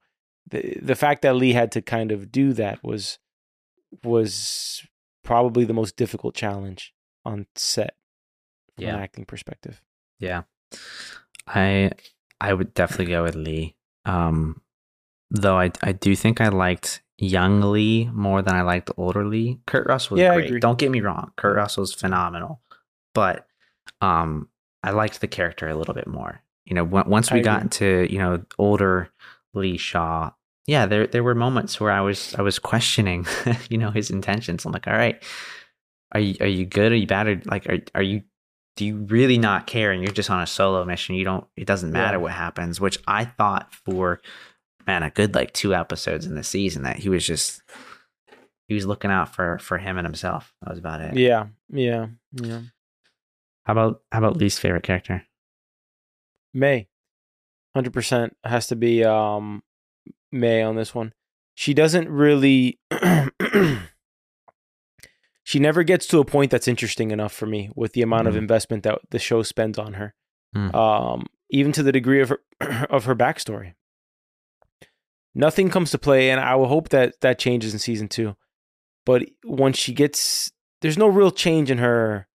[0.49, 3.19] the the fact that Lee had to kind of do that was
[4.03, 4.81] was
[5.23, 6.93] probably the most difficult challenge
[7.23, 7.95] on set
[8.75, 8.95] from Yeah.
[8.95, 9.81] an acting perspective.
[10.19, 10.43] Yeah.
[11.47, 11.91] I
[12.39, 13.75] I would definitely go with Lee.
[14.05, 14.61] Um
[15.31, 19.59] though I I do think I liked young Lee more than I liked older Lee.
[19.65, 20.61] Kurt Russell was Yeah, great.
[20.61, 21.31] Don't get me wrong.
[21.37, 22.61] Kurt Russell's phenomenal.
[23.13, 23.47] But
[24.01, 24.49] um
[24.83, 26.41] I liked the character a little bit more.
[26.65, 29.09] You know, once we got into, you know, older
[29.53, 30.31] Lee Shaw,
[30.67, 33.27] yeah, there there were moments where I was I was questioning,
[33.69, 34.65] you know, his intentions.
[34.65, 35.21] I'm like, all right,
[36.11, 36.91] are you are you good?
[36.91, 37.27] Are you bad?
[37.27, 38.23] Or like are are you
[38.75, 41.15] do you really not care and you're just on a solo mission?
[41.15, 42.23] You don't it doesn't matter Yeah.
[42.23, 44.19] what happens, which I thought for
[44.87, 47.61] man, a good like two episodes in the season that he was just
[48.67, 50.51] he was looking out for for him and himself.
[50.63, 51.15] That was about it.
[51.15, 52.61] Yeah, yeah, yeah.
[53.65, 55.23] How about how about least favorite character?
[56.55, 56.87] May,
[57.75, 59.61] hundred percent has to be um
[60.31, 61.13] May on this one.
[61.53, 62.79] she doesn't really
[65.43, 68.33] she never gets to a point that's interesting enough for me with the amount of
[68.33, 68.37] Mhm.
[68.39, 70.13] investment that the show spends on her.
[70.55, 70.73] Mm.
[70.73, 72.39] Um, even to the degree of her
[72.89, 73.73] of her backstory.
[75.37, 78.35] Nothing comes to play, and I will hope that that changes in season two.
[79.05, 80.51] But when she gets,
[80.81, 82.27] there's no real change in her,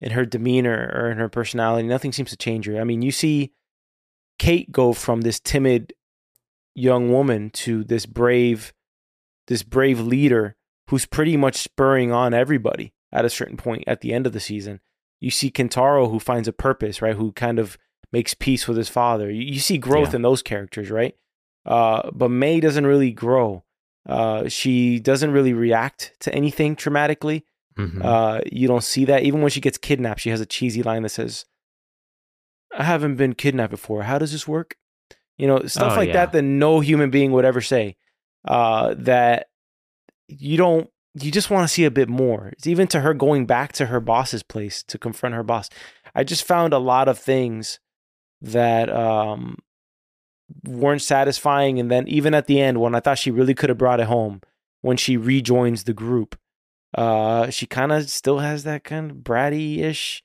[0.00, 1.86] in her demeanor or in her personality.
[1.86, 2.80] Nothing seems to change her.
[2.80, 3.52] I mean, you see
[4.40, 5.92] Kate go from this timid
[6.74, 8.72] young woman to this brave,
[9.48, 10.56] this brave leader
[10.88, 14.40] who's pretty much spurring on everybody at a certain point at the end of the
[14.40, 14.80] season.
[15.20, 17.14] You see Kentaro who finds a purpose, right?
[17.16, 17.76] Who kind of
[18.12, 19.30] makes peace with his father.
[19.30, 20.16] You, you see growth Yeah.
[20.16, 21.14] in those characters, right?
[21.66, 23.62] Uh, but May doesn't really grow.
[24.08, 27.42] Uh, she doesn't really react to anything traumatically.
[27.78, 28.02] Mhm.
[28.04, 29.22] Uh, you don't see that.
[29.22, 31.44] Even when she gets kidnapped, she has a cheesy line that says,
[32.76, 34.02] I haven't been kidnapped before.
[34.04, 34.76] How does this work?
[35.38, 36.12] You know, stuff Oh, like yeah.
[36.14, 37.96] that that no human being would ever say.
[38.46, 39.48] Uh, that
[40.28, 42.48] you don't, you just want to see a bit more.
[42.48, 45.68] It's even to her going back to her boss's place to confront her boss.
[46.14, 47.80] I just found a lot of things
[48.40, 49.56] that um,
[50.64, 51.78] weren't satisfying.
[51.78, 54.06] And then even at the end, when I thought she really could have brought it
[54.06, 54.40] home,
[54.82, 56.38] when she rejoins the group,
[56.96, 60.22] uh, she kind of still has that kind of bratty ish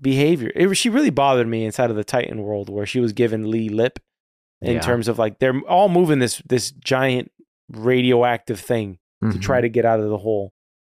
[0.00, 0.50] behavior.
[0.54, 3.68] It, she really bothered me inside of the Titan world where she was given Lee
[3.68, 3.98] lip
[4.60, 4.80] in Yeah.
[4.80, 7.30] terms of like they're all moving this this giant
[7.70, 9.42] radioactive thing to Mhm.
[9.42, 10.52] try to get out of the hole,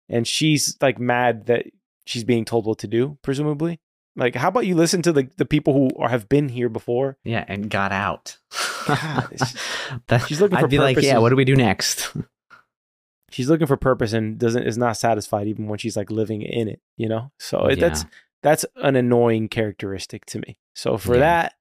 [0.10, 1.66] and she's like mad that
[2.06, 3.80] she's being told what to do, presumably.
[4.16, 7.18] Like, how about you listen to the, the people who are, have been here before?
[7.24, 8.38] Yeah, and got out.
[8.86, 9.28] God,
[10.08, 12.14] That- she's looking for I'd be like, yeah, what do we do next?
[13.32, 16.68] She's looking for purpose and doesn't is not satisfied even when she's like living in
[16.68, 17.32] it, you know.
[17.39, 17.88] So it, Yeah.
[17.88, 18.06] that's
[18.44, 20.58] that's an annoying characteristic to me.
[20.76, 21.20] So for Yeah.
[21.22, 21.54] that,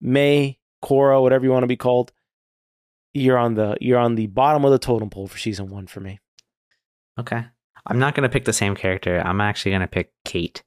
[0.00, 2.12] May Cora, whatever you want to be called,
[3.14, 6.00] you're on the you're on the bottom of the totem pole for season one for
[6.00, 6.18] me.
[7.18, 7.44] Okay.
[7.86, 9.20] I'm not gonna pick the same character.
[9.24, 10.62] I'm actually gonna pick Kate.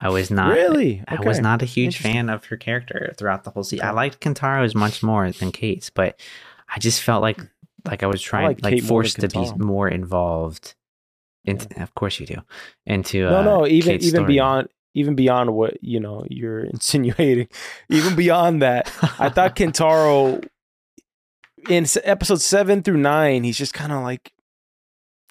[0.00, 1.02] I was not really?
[1.06, 3.84] I was not a huge fan of her character throughout the whole season.
[3.84, 3.96] I Okay.
[3.96, 6.18] liked Kentaro's much more than Kate's, but
[6.74, 7.38] I just felt like
[7.86, 10.74] like I was trying like like, than forced to be more involved.
[11.44, 12.36] Into, Of course you do.
[12.86, 14.32] Into no, uh, no, even Kate's even story.
[14.34, 17.48] beyond even beyond what you know you're insinuating,
[17.88, 20.44] even beyond that, I thought Kentaro
[21.68, 24.32] in episode seven through nine, he's just kind of like,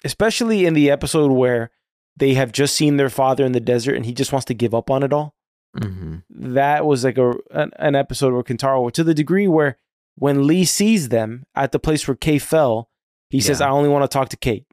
[0.04, 1.70] especially in the episode where
[2.16, 4.74] they have just seen their father in the desert and he just wants to give
[4.74, 5.34] up on it all.
[5.76, 6.22] Mhm.
[6.30, 9.76] That was like a an, an episode where Kentaro, to the degree where
[10.16, 12.90] when Lee sees them at the place where Kay fell,
[13.30, 14.66] he says, "I only want to talk to Kate.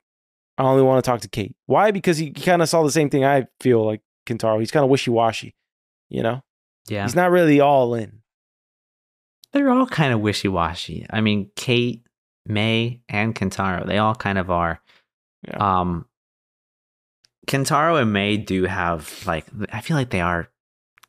[0.58, 1.92] I only want to talk to Kate." Why?
[1.92, 4.60] Because he, kind of saw the same thing I feel like Kentaro.
[4.60, 5.56] He's kind of wishy washy,
[6.10, 6.44] you know.
[6.88, 7.04] Yeah.
[7.04, 8.22] He's not really all in.
[9.54, 11.06] They're all kind of wishy washy.
[11.10, 12.06] I mean, Kate,
[12.46, 14.82] May, and Kentaro, they all kind of are.
[15.48, 15.80] Yeah.
[15.80, 16.06] Um,
[17.48, 20.50] Kentaro and May do have like I feel like they are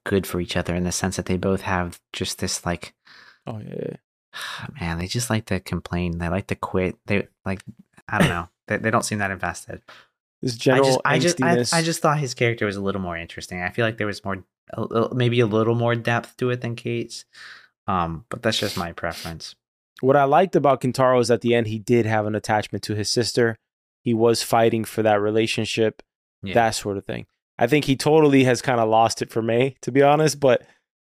[0.04, 2.94] good for each other in the sense that they both have just this like
[3.46, 4.66] Oh yeah, yeah.
[4.80, 6.18] man, they just like to complain.
[6.18, 6.96] They like to quit.
[7.06, 7.62] They like
[8.08, 8.48] I don't know.
[8.68, 9.82] they, they don't seem that invested.
[10.42, 11.78] This general I just I just I.
[11.78, 13.62] I just thought his character was a little more interesting.
[13.62, 14.44] I feel like there was more
[15.12, 17.24] maybe a little more depth to it than Kate's.
[17.86, 19.54] Um, but that's just my preference.
[20.00, 22.94] what I liked about Kentaro is at the end he did have an attachment to
[22.94, 23.56] his sister.
[24.02, 26.02] He was fighting for that relationship,
[26.42, 26.54] Yeah.
[26.54, 27.26] that sort of thing.
[27.58, 30.62] I think he totally has kind of lost it for May, to be honest, but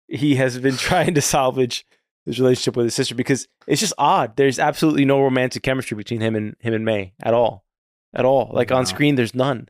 [0.08, 1.86] he has been trying to salvage
[2.26, 4.36] his relationship with his sister because it's just odd.
[4.36, 7.64] There's absolutely no romantic chemistry between him and him and May at all.
[8.14, 8.50] At all.
[8.54, 8.78] Like No.
[8.78, 9.68] on screen there's none.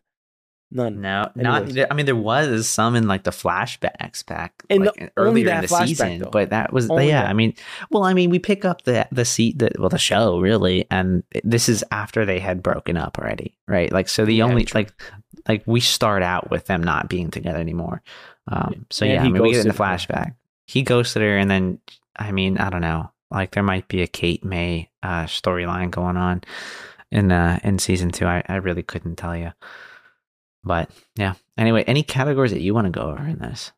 [0.74, 1.02] None.
[1.02, 1.76] No, Anyways.
[1.76, 1.92] not.
[1.92, 5.62] I mean, there was some in like the flashbacks back In like, the- earlier in
[5.64, 6.30] the season, though.
[6.30, 7.24] but that was Only yeah.
[7.24, 7.30] that.
[7.30, 7.54] I mean,
[7.90, 11.24] well, I mean, we pick up the the seat that well the show really, and
[11.44, 13.92] this is after they had broken up already, right?
[13.92, 14.80] Like, so the Yeah, only true.
[14.82, 14.94] like
[15.50, 18.02] like we start out with them not being together anymore.
[18.48, 20.24] Um, so And yeah, I he mean, we get in the ghosted her.
[20.24, 20.36] flashback.
[20.68, 21.80] He ghosted her, and then
[22.16, 26.16] I mean, I don't know, like there might be a Kate May uh, storyline going
[26.16, 26.44] on
[27.12, 28.26] in uh in season two.
[28.26, 29.52] I I really couldn't tell you.
[30.64, 31.34] But yeah.
[31.58, 33.72] Anyway, any categories that you want to go over in this?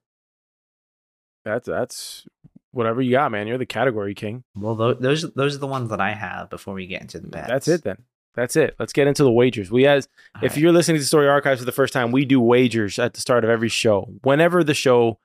[1.46, 2.28] That's that's
[2.72, 3.48] whatever you got, man.
[3.48, 4.44] You're the category king.
[4.56, 7.28] Well, tho- those those are the ones that I have before we get into the
[7.28, 7.48] bets.
[7.48, 8.04] That's it then.
[8.36, 8.76] That's it.
[8.80, 9.72] Let's get into the wagers.
[9.72, 10.60] We as All if right.
[10.62, 13.44] you're listening to Story Archives for the first time, we do wagers at the start
[13.44, 14.10] of every show.
[14.24, 15.20] Whenever the show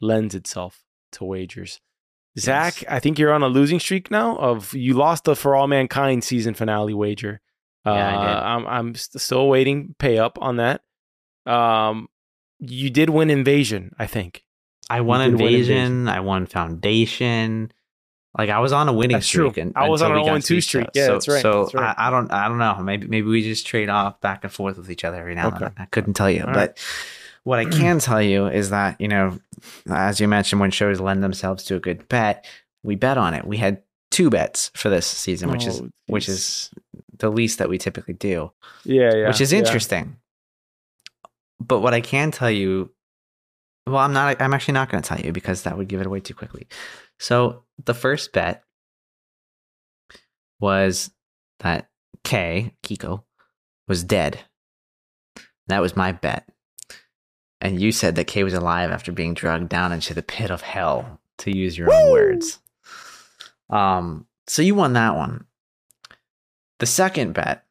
[0.00, 0.82] lends itself
[1.12, 1.80] to wagers.
[2.40, 4.36] Zach, I think you're on a losing streak now.
[4.36, 7.40] Of you lost the For All Mankind season finale wager.
[7.86, 8.36] Yeah, I did.
[8.36, 10.82] Uh, I'm I'm still waiting pay up on that.
[11.46, 12.08] Um,
[12.58, 14.44] you did win Invasion, I think.
[14.88, 15.76] I won Invasion.
[15.76, 16.08] Invasion.
[16.08, 17.72] I won Foundation.
[18.36, 19.50] Like I was on a winning That's true.
[19.50, 20.88] streak, and I was on we an got 0-2 to streak.
[20.94, 21.42] Yeah, so, that's right.
[21.42, 21.94] So That's right.
[21.98, 22.76] I, I don't, I don't know.
[22.80, 25.60] Maybe, maybe we just trade off back and forth with each other every now and
[25.60, 25.72] then.
[25.76, 26.78] I couldn't tell you, All but
[27.44, 29.38] what I can tell you is that you know,
[29.88, 32.46] as you mentioned, when shows lend themselves to a good bet,
[32.82, 33.46] we bet on it.
[33.46, 36.70] We had two bets for this season, which is Oh, which is
[37.18, 38.50] the least that we typically do,
[38.84, 39.58] yeah, yeah, which is yeah.
[39.60, 40.16] interesting.
[41.60, 42.90] But what I can tell you,
[43.86, 44.40] well, I'm not.
[44.40, 46.66] I'm actually not going to tell you because that would give it away too quickly.
[47.18, 48.62] So the first bet
[50.58, 51.10] was
[51.60, 51.88] that
[52.24, 53.24] K Keiko
[53.88, 54.40] was dead.
[55.68, 56.48] That was my bet.
[57.60, 60.62] And you said that K was alive after being drugged down into the pit of
[60.62, 62.58] hell, to use your own words.
[63.68, 65.44] Um, so you won that one.
[66.78, 67.64] The second bet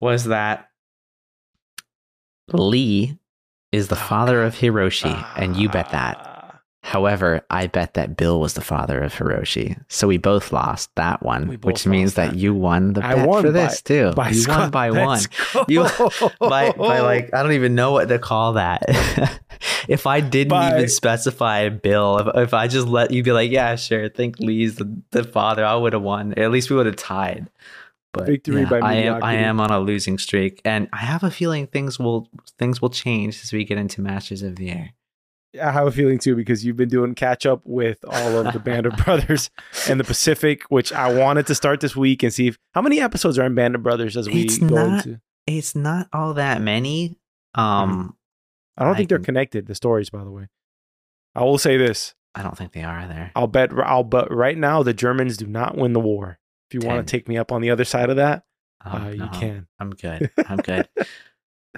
[0.00, 0.70] was that
[2.52, 3.18] Lee
[3.72, 6.35] is the father of Hiroshi, and you bet that.
[6.86, 9.76] However, I bet that Bill was the father of Hiroshi.
[9.88, 12.38] So we both lost that one, both which means that that.
[12.38, 14.12] you won the I bet won for by- this too.
[14.12, 15.18] by you won by one.
[15.18, 15.28] Let's.
[15.66, 15.88] You-
[16.38, 18.84] By, by like I don't even know what to call that.
[19.88, 23.50] if I didn't By- even specify Bill, if, if I just let you be like,
[23.50, 26.34] yeah, sure, I think Lee's the, the father, I would have won.
[26.34, 27.50] At least we would have tied.
[28.12, 31.24] But Victory yeah, by I am I am on a losing streak, and I have
[31.24, 32.30] a feeling things will
[32.60, 34.92] things will change as we get into Masters of the Air.
[35.60, 38.58] I have a feeling too because you've been doing catch up with all of the
[38.58, 39.50] Band of Brothers
[39.88, 43.00] and the Pacific, which I wanted to start this week and see if how many
[43.00, 45.20] episodes are in Band of Brothers as we It's go not- into.
[45.46, 47.18] It's not all that many.
[47.54, 48.16] Um,
[48.76, 49.66] I don't I think they're connected.
[49.66, 50.48] The stories, by the way.
[51.36, 53.30] I will say this: I don't think they are either.
[53.36, 53.70] I'll bet.
[53.78, 56.38] I'll bet right now the Germans do not win the war.
[56.68, 58.42] If you want to take me up on the other side of that,
[58.84, 59.68] Oh, uh, you can.
[59.78, 60.30] I'm good.
[60.48, 60.88] I'm good.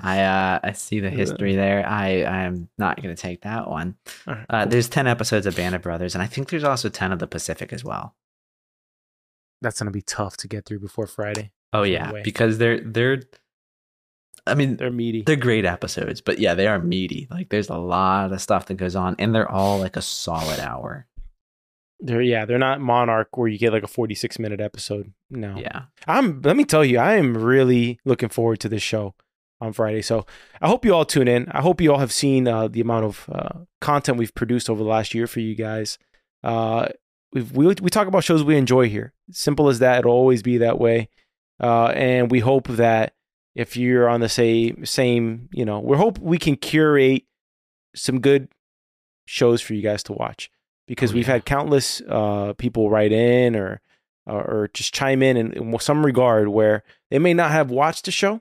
[0.03, 1.86] I uh I see the history there.
[1.86, 3.96] I I'm not gonna take that one.
[4.26, 4.70] Right, Uh, cool.
[4.70, 7.26] there's ten episodes of Band of Brothers, and I think there's also ten of the
[7.26, 8.14] Pacific as well.
[9.61, 11.53] That's gonna be tough to get through before Friday.
[11.72, 12.22] Oh yeah, way.
[12.22, 13.22] because they're they're.
[14.46, 15.22] I mean, They're meaty.
[15.22, 17.28] they're great episodes, but yeah, they are meaty.
[17.30, 20.59] Like there's a lot of stuff that goes on, and they're all like a solid
[20.59, 21.07] hour.
[22.01, 22.46] They're yeah.
[22.46, 25.12] They're not Monarch where you get like a forty-six minute episode.
[25.28, 25.57] No.
[25.59, 25.82] Yeah.
[26.07, 29.14] I'm let me tell you, I am really looking forward to this show
[29.61, 30.03] on Friday.
[30.03, 30.25] So
[30.61, 31.49] I hope you all tune in.
[31.51, 34.83] I hope you all have seen uh, the amount of uh, content we've produced over
[34.83, 35.99] the last year for you guys.
[36.45, 36.89] Uh,
[37.33, 39.13] we've, we we talk about shows we enjoy here.
[39.31, 40.01] Simple as that.
[40.01, 41.09] It'll always be that way.
[41.61, 43.15] Uh, and we hope that
[43.57, 47.25] if you're on the same same, you know, we hope we can curate
[47.97, 48.49] some good
[49.27, 50.51] shows for you guys to watch
[50.87, 51.35] because Oh, we've yeah.
[51.35, 53.81] had countless uh, people write in or
[54.27, 58.05] or, or just chime in, in in some regard where they may not have watched
[58.05, 58.41] the show,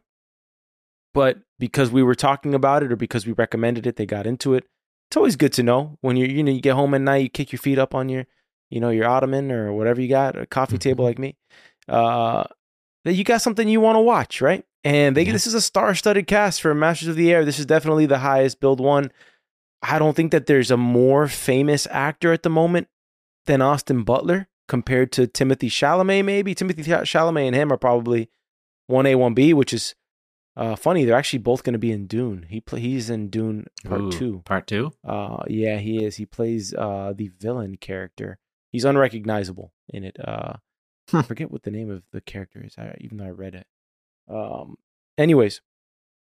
[1.17, 4.53] but because we were talking about it or because we recommended it, they got into
[4.53, 4.65] it.
[5.09, 7.29] It's always good to know when you you know you get home at night, you
[7.29, 8.27] kick your feet up on your
[8.69, 10.81] you know your ottoman or whatever you got, a coffee Mhm.
[10.81, 11.35] table like me,
[11.89, 12.43] uh,
[13.03, 14.63] that you got something you want to watch, right?
[14.83, 15.31] And they Yeah.
[15.31, 17.43] this is a star-studded cast for Masters of the Air.
[17.43, 19.11] This is definitely the highest build one.
[19.81, 22.89] I don't think that there's a more famous actor at the moment
[23.47, 26.25] than Austin Butler compared to Timothée Chalamet.
[26.25, 28.29] Maybe Timothée Chalamet and him are probably
[28.87, 29.95] one A, one B, which is
[30.57, 31.05] uh, funny.
[31.05, 32.47] They're actually both going to be in Dune.
[32.49, 34.41] He play, he's in Dune Part Ooh, Two.
[34.43, 34.91] Part two.
[35.07, 36.15] Uh, yeah, he is.
[36.15, 38.39] He plays uh the villain character.
[38.71, 40.17] He's unrecognizable in it.
[40.19, 40.53] Uh,
[41.13, 42.75] I forget what the name of the character is.
[42.77, 43.67] I, even though I read it.
[44.27, 44.77] Um.
[45.17, 45.61] Anyways,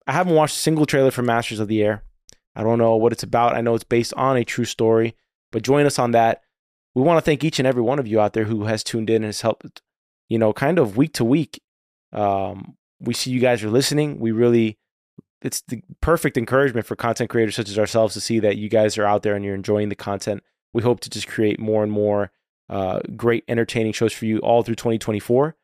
[0.06, 2.02] I haven't watched a single trailer for Masters of the Air.
[2.56, 3.54] I don't know what it's about.
[3.54, 5.14] I know it's based on a true story,
[5.52, 6.42] but join us on that.
[6.94, 9.10] We want to thank each and every one of you out there who has tuned
[9.10, 9.82] in and has helped,
[10.28, 11.62] you know, kind of week to week.
[12.12, 14.18] Um, we see you guys are listening.
[14.18, 14.78] We really,
[15.42, 18.98] it's the perfect encouragement for content creators such as ourselves to see that you guys
[18.98, 20.42] are out there and you're enjoying the content.
[20.72, 22.30] We hope to just create more and more
[22.68, 25.56] uh, great, entertaining shows for you all through 2024.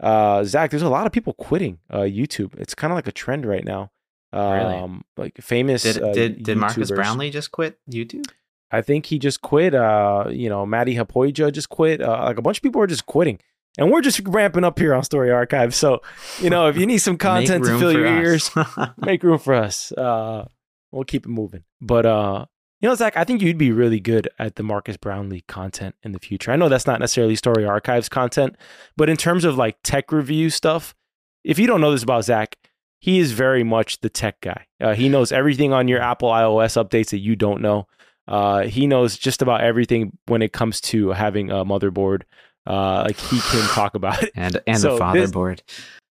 [0.00, 2.54] Uh, Zach, there's a lot of people quitting uh, YouTube.
[2.58, 3.90] It's kind of like a trend right now.
[4.32, 4.74] Really?
[4.74, 5.82] Um, like famous.
[5.82, 8.26] Did uh, did did Marques Brownlee just quit YouTube?
[8.70, 9.74] I think he just quit.
[9.74, 12.02] Uh, you know, Matti Haapoja just quit.
[12.02, 13.38] Uh, like a bunch of people are just quitting,
[13.78, 15.74] and we're just ramping up here on Story Archive.
[15.74, 16.02] So,
[16.40, 18.24] you know, if you need some content to fill your us.
[18.24, 18.50] ears,
[18.96, 19.92] make room for us.
[19.92, 20.46] Uh,
[20.92, 21.64] we'll keep it moving.
[21.80, 22.46] But uh,
[22.80, 26.12] you know, Zach, I think you'd be really good at the Marques Brownlee content in
[26.12, 26.52] the future.
[26.52, 28.56] I know that's not necessarily Story Archives content,
[28.96, 30.94] but in terms of like tech review stuff,
[31.42, 32.56] if you don't know this about Zach,
[33.00, 34.66] he is very much the tech guy.
[34.80, 37.86] Uh, he knows everything on your Apple iOS updates that you don't know.
[38.28, 42.22] Uh, he knows just about everything when it comes to having a motherboard.
[42.66, 44.32] Uh, like he can talk about it.
[44.34, 45.60] and and So the this- fatherboard.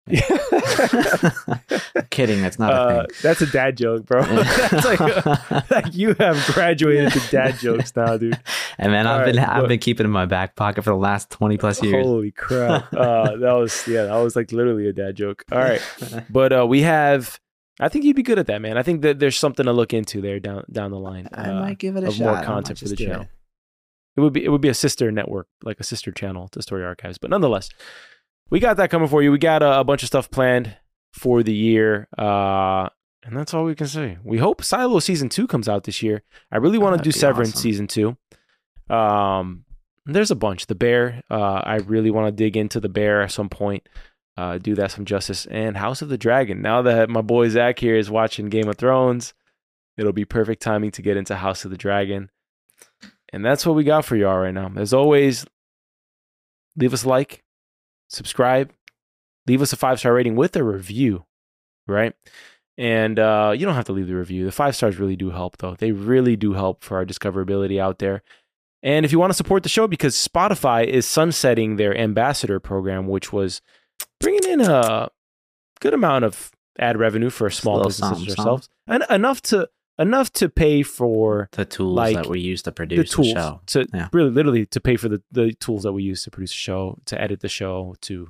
[2.09, 3.15] Kidding, that's not a Uh, thing.
[3.21, 4.23] that's a dad joke, bro.
[4.23, 8.37] that's like, like you have graduated to dad jokes now, dude.
[8.77, 9.69] And man, I've All been right, I've look.
[9.69, 12.05] been keeping in my back pocket for the last twenty plus years.
[12.05, 12.91] Holy crap!
[12.93, 15.43] Uh, that was yeah, that was like literally a dad joke.
[15.51, 15.81] All right,
[16.29, 17.39] but uh, we have.
[17.79, 18.77] I think you'd be good at that, man.
[18.77, 21.27] I think that there's something to look into there down down the line.
[21.33, 22.19] I uh, might give it a shot.
[22.35, 23.21] more content for the channel.
[23.23, 23.27] it.
[24.17, 26.83] It would be it would be a sister network, like a sister channel to Story
[26.83, 27.17] Archives.
[27.17, 27.69] But nonetheless,
[28.49, 29.31] we got that coming for you.
[29.31, 30.75] We got a, a bunch of stuff planned
[31.13, 32.89] for the year, uh,
[33.23, 34.17] and that's all we can say.
[34.23, 36.23] We hope Silo season two comes out this year.
[36.51, 37.61] I really want to that'd do Severance awesome.
[37.61, 38.17] season two.
[38.89, 39.65] Um,
[40.05, 40.67] there's a bunch.
[40.67, 41.21] The Bear.
[41.29, 43.87] Uh, I really want to dig into the Bear at some point.
[44.37, 45.45] Uh, do that some justice.
[45.45, 46.61] And House of the Dragon.
[46.61, 49.33] Now that my boy Zach here is watching Game of Thrones,
[49.97, 52.29] it'll be perfect timing to get into House of the Dragon.
[53.33, 54.71] And that's what we got for y'all right now.
[54.75, 55.45] As always,
[56.75, 57.43] leave us a like,
[58.09, 58.71] subscribe,
[59.47, 61.25] leave us a five star rating with a review,
[61.87, 62.13] right?
[62.77, 64.45] And uh, you don't have to leave the review.
[64.45, 65.75] The five stars really do help, though.
[65.75, 68.23] They really do help for our discoverability out there.
[68.83, 73.07] And if you want to support the show, because Spotify is sunsetting their ambassador program,
[73.07, 73.61] which was
[74.19, 75.09] bringing in a
[75.79, 79.69] good amount of ad revenue for small businesses something, ourselves, and enough to
[80.01, 83.61] enough to pay for The tools Like, that we use to produce the, tools show.
[83.67, 84.09] to Yeah.
[84.13, 86.97] really literally to pay for the, the tools that we use to produce a show
[87.05, 88.29] to edit the show to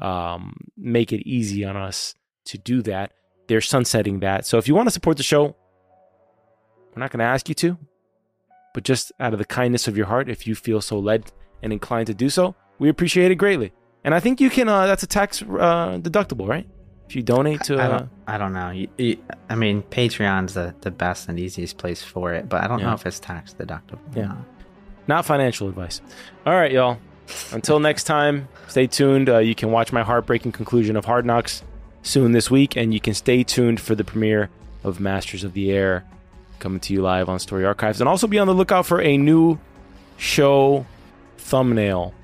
[0.00, 2.14] um, make it easy on us
[2.46, 3.12] to do that
[3.48, 5.56] they're sunsetting that so if you want to support the show
[6.94, 7.78] we're not going to ask you to
[8.74, 11.72] but just out of the kindness of your heart if you feel so led and
[11.72, 13.72] inclined to do so we appreciate it greatly
[14.04, 16.68] and i think you can uh, that's a tax uh, deductible right
[17.08, 18.70] if you donate to I uh, don't, I don't know.
[18.70, 19.16] You, you,
[19.48, 22.86] I mean, Patreon's the, the best and easiest place for it, but I don't Yeah.
[22.86, 23.98] know if it's tax deductible.
[24.14, 24.26] Yeah.
[24.26, 24.36] not.
[25.08, 26.00] Not financial advice.
[26.44, 26.98] All right, y'all.
[27.52, 29.28] Until next time, stay tuned.
[29.28, 31.62] Uh, you can watch my heartbreaking conclusion of Hard Knocks
[32.02, 34.48] soon this week, and you can stay tuned for the premiere
[34.84, 36.04] of Masters of the Air
[36.58, 38.00] coming to you live on Story Archives.
[38.00, 39.58] And also be on the lookout for a new
[40.16, 40.86] show
[41.38, 42.14] thumbnail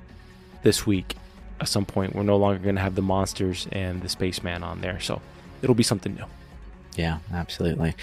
[0.62, 1.16] this week.
[1.62, 4.80] At some point, we're no longer going to have the monsters and the spaceman on
[4.80, 5.22] there, so
[5.62, 6.24] it'll be something new.
[6.96, 7.94] Yeah, absolutely.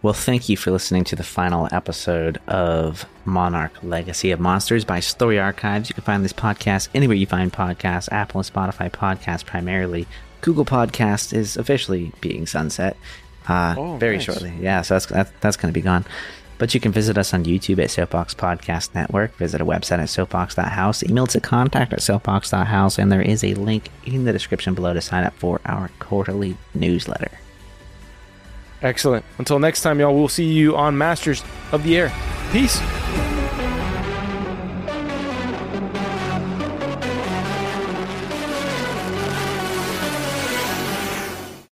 [0.00, 5.00] Well, thank you for listening to the final episode of Monarch Legacy of Monsters by
[5.00, 5.90] Story Archives.
[5.90, 10.06] You can find this podcast anywhere you find podcasts, Apple and Spotify podcasts primarily.
[10.40, 12.96] Google Podcast is officially being sunset
[13.46, 14.24] uh, Oh, very nice.
[14.24, 14.52] shortly.
[14.58, 16.04] Yeah, so that's, that's, that's going to be gone.
[16.62, 20.08] But you can visit us on YouTube at Soapbox Podcast Network, visit our website at
[20.08, 24.94] soapbox.house, email to contact at soapbox.house, and there is a link in the description below
[24.94, 27.32] to sign up for our quarterly newsletter.
[28.80, 29.24] Excellent.
[29.38, 31.42] Until next time, y'all, we'll see you on Masters
[31.72, 32.12] of the Air.
[32.52, 32.80] Peace.